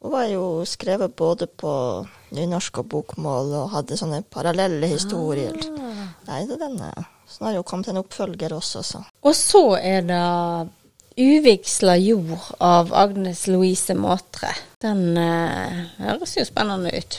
[0.00, 5.56] Hun var jo skrevet både på nynorsk og bokmål og hadde sånne parallelle historier.
[6.28, 9.02] Nei, så den er Så har jo kommet en oppfølger også, så.
[9.22, 10.22] Og så er det
[11.20, 14.50] Uvigsla jord av Agnes Louise Matre.
[14.82, 17.18] Den eh, høres jo spennende ut.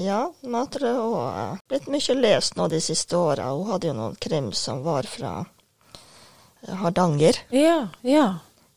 [0.00, 3.50] Ja, Matre har blitt mye lest nå de siste åra.
[3.52, 7.42] Hun hadde jo noen krim som var fra eh, Hardanger.
[7.52, 8.28] Ja, ja.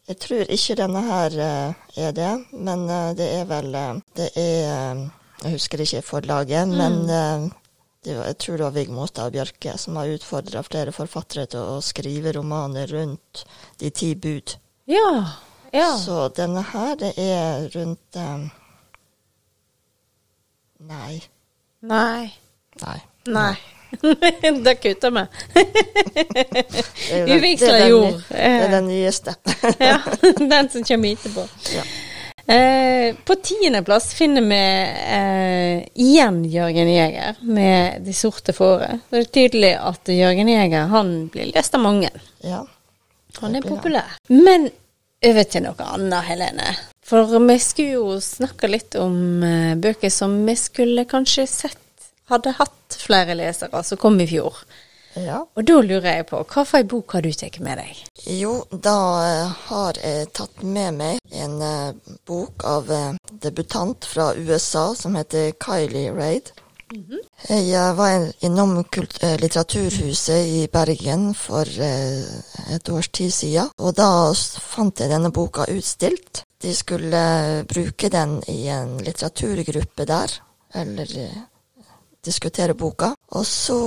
[0.05, 4.27] Jeg tror ikke denne her eh, er det, men eh, det er vel eh, Det
[4.37, 5.05] er eh,
[5.45, 7.64] Jeg husker ikke forlaget, men eh, det
[8.13, 11.81] var, jeg tror det var Vigmo Stad Bjørke som har utfordra flere forfattere til å
[11.81, 13.45] skrive romaner rundt
[13.81, 14.53] De ti bud.
[14.85, 15.09] Ja.
[15.73, 15.89] ja.
[15.97, 18.45] Så denne her, det er rundt um,
[20.85, 21.21] Nei.
[21.81, 22.29] Nei.
[22.83, 22.99] Nei.
[23.31, 23.55] Nei.
[24.65, 25.11] det kutter
[27.11, 28.21] er Uvigsla det den- jord.
[28.29, 29.35] Det er den nyeste.
[29.79, 29.99] ja,
[30.39, 31.47] den som kommer etterpå.
[31.73, 31.83] Ja.
[32.45, 34.61] Eh, på tiendeplass finner vi
[35.17, 38.99] eh, igjen Jørgen Jæger med De sorte fåre.
[39.09, 42.11] Det er tydelig at Jørgen Jæger han blir lest av mange.
[42.45, 42.65] ja.
[43.41, 44.13] Han er populær.
[44.31, 44.69] Men
[45.25, 46.69] over til noe annet, Helene.
[47.05, 51.81] For vi skulle jo snakke litt om eh, bøker som vi skulle kanskje sett
[52.31, 54.63] hadde hatt flere lesere, som kom i fjor.
[55.15, 55.41] Ja.
[55.55, 58.03] Og da lurer jeg på, hva for ei bok har du tatt med deg?
[58.35, 61.95] Jo, da eh, har jeg tatt med meg en eh,
[62.27, 66.51] bok av eh, debutant fra USA som heter Kylie Raid.
[67.49, 74.09] Jeg eh, var innom kult Litteraturhuset i Bergen for et års tid siden, og da
[74.35, 76.43] fant jeg denne boka utstilt.
[76.61, 80.31] De skulle bruke den i en litteraturgruppe der,
[80.73, 81.11] eller
[82.25, 83.11] diskutere boka.
[83.37, 83.77] Og så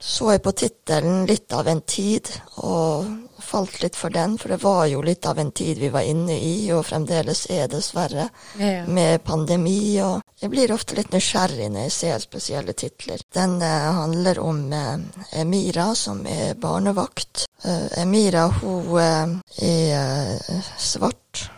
[0.00, 3.06] så jeg på tittelen 'Litt av en tid', og
[3.40, 6.36] falt litt for den, for det var jo litt av en tid vi var inne
[6.38, 8.28] i, og fremdeles er, dessverre,
[8.58, 8.86] Ja.
[8.86, 10.00] med pandemi.
[10.02, 13.20] Og jeg blir ofte litt nysgjerrig når jeg ser spesielle titler.
[13.34, 17.46] Den eh, handler om eh, Emira, som er barnevakt.
[17.64, 21.50] Eh, Emira, hun eh, er eh, svart,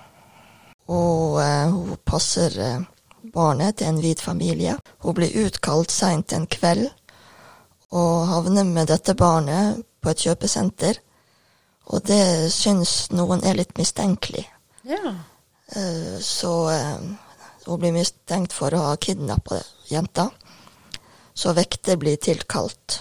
[0.89, 2.87] og eh, hun passer
[3.35, 4.79] barnet til en hvit familie.
[5.05, 6.91] Hun blir utkalt seint en kveld
[7.93, 10.99] og havner med dette barnet på et kjøpesenter.
[11.93, 14.47] Og det syns noen er litt mistenkelig.
[14.89, 15.15] ja.
[15.77, 16.99] Eh, Så eh,
[17.67, 20.31] hun blir mistenkt for å ha kidnappa jenta.
[21.35, 23.01] Så vekter blir tilkalt.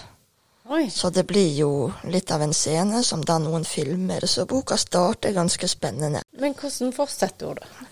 [0.72, 0.86] Oi.
[0.90, 4.24] Så det blir jo litt av en scene som da noen filmer.
[4.26, 6.22] Så boka starter ganske spennende.
[6.38, 7.88] Men hvordan fortsetter hun, da?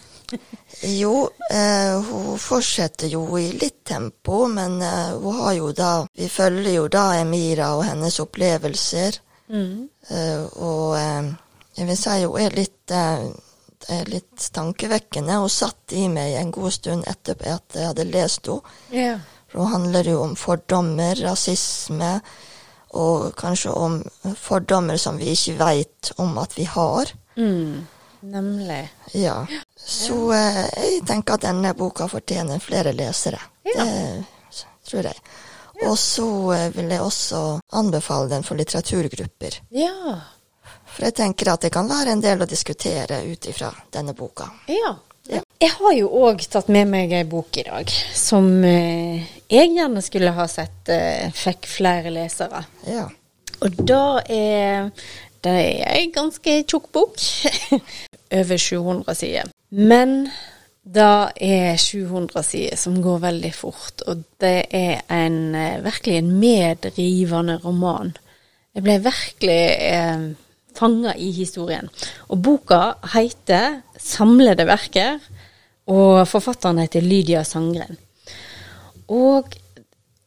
[0.86, 6.28] Jo, eh, hun fortsetter jo i litt tempo, men eh, hun har jo da Vi
[6.28, 9.20] følger jo da Emira og hennes opplevelser.
[9.50, 11.30] Eh, og eh,
[11.76, 13.30] jeg vil si hun er litt eh,
[13.90, 18.50] er litt tankevekkende Hun satt i meg en god stund etter at jeg hadde lest
[18.50, 18.74] henne.
[18.92, 19.20] Yeah.
[19.50, 22.20] For hun handler jo om fordommer, rasisme,
[22.94, 23.96] og kanskje om
[24.38, 27.10] fordommer som vi ikke veit om at vi har.
[27.36, 27.86] Mm.
[28.20, 28.82] Nemlig.
[29.12, 29.46] Ja.
[29.76, 33.40] Så eh, jeg tenker at denne boka fortjener flere lesere.
[33.74, 33.84] Ja.
[33.84, 34.24] Det
[34.90, 35.22] tror jeg.
[35.86, 37.44] Og så eh, vil jeg også
[37.80, 39.60] anbefale den for litteraturgrupper.
[39.74, 40.18] Ja.
[40.90, 44.50] For jeg tenker at det kan være en del å diskutere ut ifra denne boka.
[44.68, 44.96] Ja.
[45.30, 45.42] Ja.
[45.62, 49.20] Jeg har jo òg tatt med meg ei bok i dag som eh,
[49.52, 52.64] jeg gjerne skulle ha sett eh, fikk flere lesere.
[52.88, 53.06] Ja.
[53.60, 54.90] Og da er
[55.44, 57.20] det er ei ganske tjukk bok.
[58.32, 59.50] Over 700 sider.
[59.70, 60.28] Men
[60.82, 66.30] det er 700 sider som går veldig fort, og det er en, eh, virkelig en
[66.40, 68.14] medrivende roman.
[68.74, 70.30] Jeg ble virkelig eh,
[70.76, 71.88] fanga i historien.
[72.28, 75.18] Og boka heter 'Samlede verker',
[75.86, 77.98] og forfatteren heter Lydia Sangren.
[79.08, 79.44] Og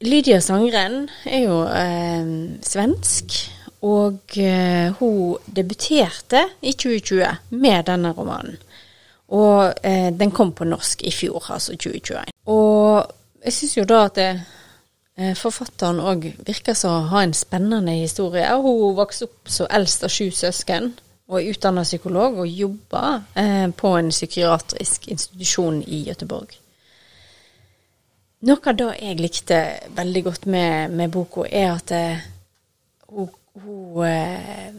[0.02, 3.52] Lydia Sangren er jo eh, svensk,
[3.84, 8.58] og eh, hun debuterte i 2020 med denne romanen.
[9.34, 12.32] Og eh, den kom på norsk i fjor, altså 2021.
[12.54, 13.12] Og
[13.44, 14.30] jeg syns jo da at det,
[15.18, 18.48] eh, forfatteren òg virker som å ha en spennende historie.
[18.64, 20.94] Hun vokste opp som eldst av sju søsken,
[21.28, 26.60] og er utdanna psykolog, og jobber eh, på en psykiatrisk institusjon i Gøteborg.
[28.44, 29.60] Noe av det jeg likte
[29.96, 32.26] veldig godt med, med boka, er at eh,
[33.12, 33.32] hun,
[33.62, 34.74] hun eh,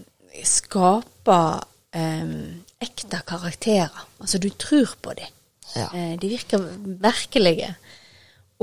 [0.44, 1.64] skaper
[1.94, 2.34] eh,
[2.82, 4.06] ekte karakterer.
[4.18, 5.30] Altså, du tror på dem.
[5.74, 5.88] Ja.
[5.94, 7.74] Eh, de virker virkelige.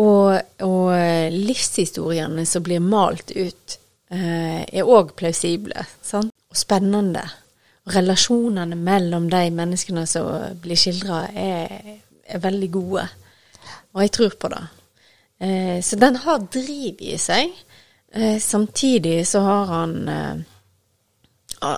[0.01, 3.77] Og, og eh, livshistoriene som blir malt ut,
[4.11, 6.31] eh, er òg plausible sant?
[6.51, 7.23] og spennende.
[7.91, 10.27] relasjonene mellom de menneskene som
[10.61, 13.07] blir skildra, er, er veldig gode.
[13.93, 14.61] Og jeg tror på det.
[15.41, 17.49] Eh, så den har driv i seg.
[18.13, 20.35] Eh, samtidig så har han eh,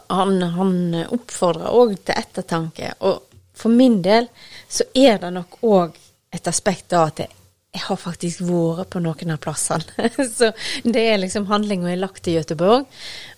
[0.07, 0.73] han, han
[1.11, 2.93] oppfordrer òg til ettertanke.
[3.03, 3.21] Og
[3.53, 4.29] for min del
[4.69, 5.97] så er det nok òg
[6.33, 7.33] et aspekt da at jeg,
[7.73, 10.09] jeg har faktisk vært på noen av plassene.
[10.37, 10.51] så
[10.85, 12.87] det er liksom handlinga er lagt i Gøteborg.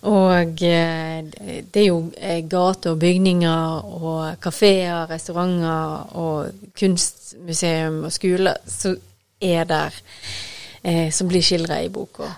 [0.08, 8.14] Og eh, det er jo eh, gater og bygninger og kafeer, restauranter og kunstmuseum og
[8.14, 8.96] skoler som
[9.42, 10.02] er der,
[10.82, 12.30] eh, som blir skildra i boka.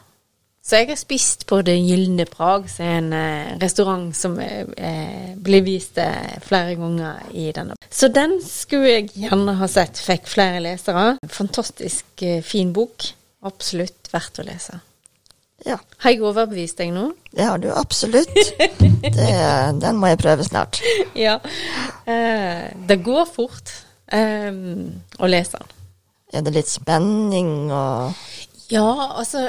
[0.68, 5.30] Så jeg har spist på Det Gylne Prag, som er en eh, restaurant som eh,
[5.40, 7.76] blir vist eh, flere ganger i denne.
[7.88, 11.14] Så den skulle jeg gjerne ha sett fikk flere lesere.
[11.32, 13.06] Fantastisk eh, fin bok.
[13.48, 14.76] Absolutt verdt å lese.
[15.64, 17.06] Ja, Har jeg overbevist deg nå?
[17.34, 18.28] det har du absolutt.
[19.08, 19.30] Det,
[19.80, 20.82] den må jeg prøve snart.
[21.16, 21.38] Ja.
[22.04, 23.72] Eh, det går fort
[24.12, 24.52] eh,
[25.16, 25.74] å lese den.
[26.36, 28.12] Er det litt spenning og
[28.68, 28.84] Ja,
[29.16, 29.46] altså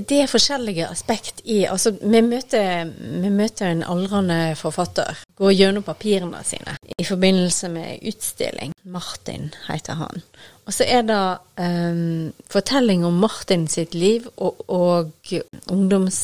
[0.00, 2.90] det er forskjellige aspekt i Altså, vi møter,
[3.22, 5.18] vi møter en aldrende forfatter.
[5.36, 8.72] Går gjennom papirene sine i forbindelse med utstilling.
[8.84, 10.22] Martin heter han.
[10.64, 11.20] Og så er det
[11.60, 15.12] um, fortelling om Martin sitt liv og, og
[15.70, 16.20] ungdoms...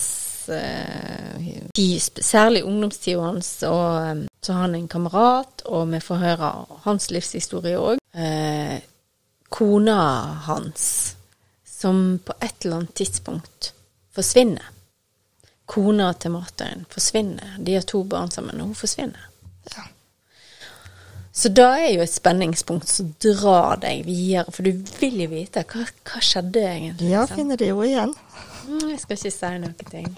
[0.48, 1.60] eh,
[2.20, 6.48] særlig ungdomstida hans, og um, så har han en kamerat, og vi får høre
[6.82, 7.98] hans livshistorie òg.
[9.50, 10.00] kona
[10.46, 11.16] hans
[11.80, 13.72] som på et eller annet tidspunkt
[14.14, 14.66] forsvinner.
[15.70, 17.56] Kona til Martin forsvinner.
[17.58, 19.28] De har to barn sammen, og hun forsvinner.
[19.70, 19.84] Ja.
[21.32, 25.62] Så da er jo et spenningspunkt som drar deg videre, for du vil jo vite
[25.70, 27.12] hva, hva skjedde egentlig.
[27.12, 27.38] Ja, sant?
[27.38, 28.12] finner det jo igjen.
[28.66, 30.10] Mm, Jeg skal ikke si noen ting.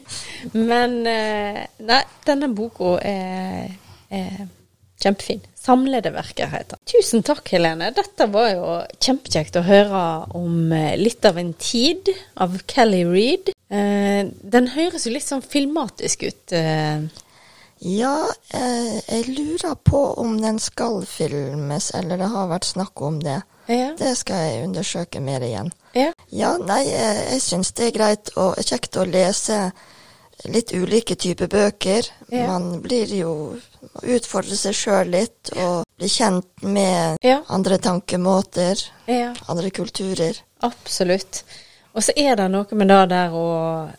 [0.70, 3.76] Men eh, nei, denne boka er,
[4.10, 4.46] er
[5.02, 5.42] kjempefin.
[5.58, 6.78] Samlede verker heter.
[6.86, 7.90] Tusen takk, Helene.
[7.96, 8.66] Dette var jo
[9.02, 10.02] kjempekjekt å høre
[10.38, 13.50] om eh, litt av en tid av Kelly Reed.
[13.68, 16.54] Eh, den høres jo litt sånn filmatisk ut.
[16.54, 17.02] Eh.
[17.84, 18.14] Ja,
[18.54, 23.42] eh, jeg lurer på om den skal filmes, eller det har vært snakk om det.
[23.66, 23.90] Ja.
[23.98, 25.72] Det skal jeg undersøke mer igjen.
[25.98, 26.12] ja.
[26.30, 29.58] Ja, nei, jeg, jeg syns det er greit og kjekt å lese
[30.44, 32.06] litt ulike typer bøker.
[32.28, 32.46] Ja.
[32.52, 33.32] Man blir jo
[34.02, 37.38] Utfordrer seg sjøl litt og blir kjent med Ja.
[37.48, 38.76] andre tankemåter,
[39.06, 39.30] ja.
[39.48, 40.36] andre kulturer.
[40.60, 41.44] Absolutt.
[41.94, 43.46] Og så er det noe med det der å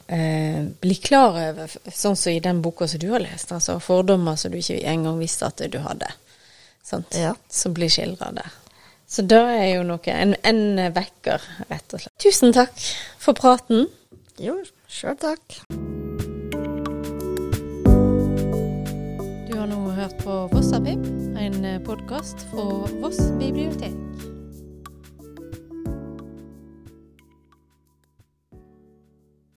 [0.08, 4.36] eh, bli klar over, sånn som i den boka som du har lest, altså fordommer
[4.38, 6.12] som du ikke engang visste at du hadde.
[6.84, 7.18] Sant?
[7.50, 8.54] Som blir skildra der.
[9.08, 12.18] Så det er jo noe En, en vekker, rett og slett.
[12.22, 12.76] Tusen takk
[13.18, 13.88] for praten.
[14.38, 14.60] Jo,
[14.92, 15.64] sjøl takk.
[19.98, 21.06] Hørt på Vossapip,
[21.40, 24.37] en podkast fra Voss bibliotek.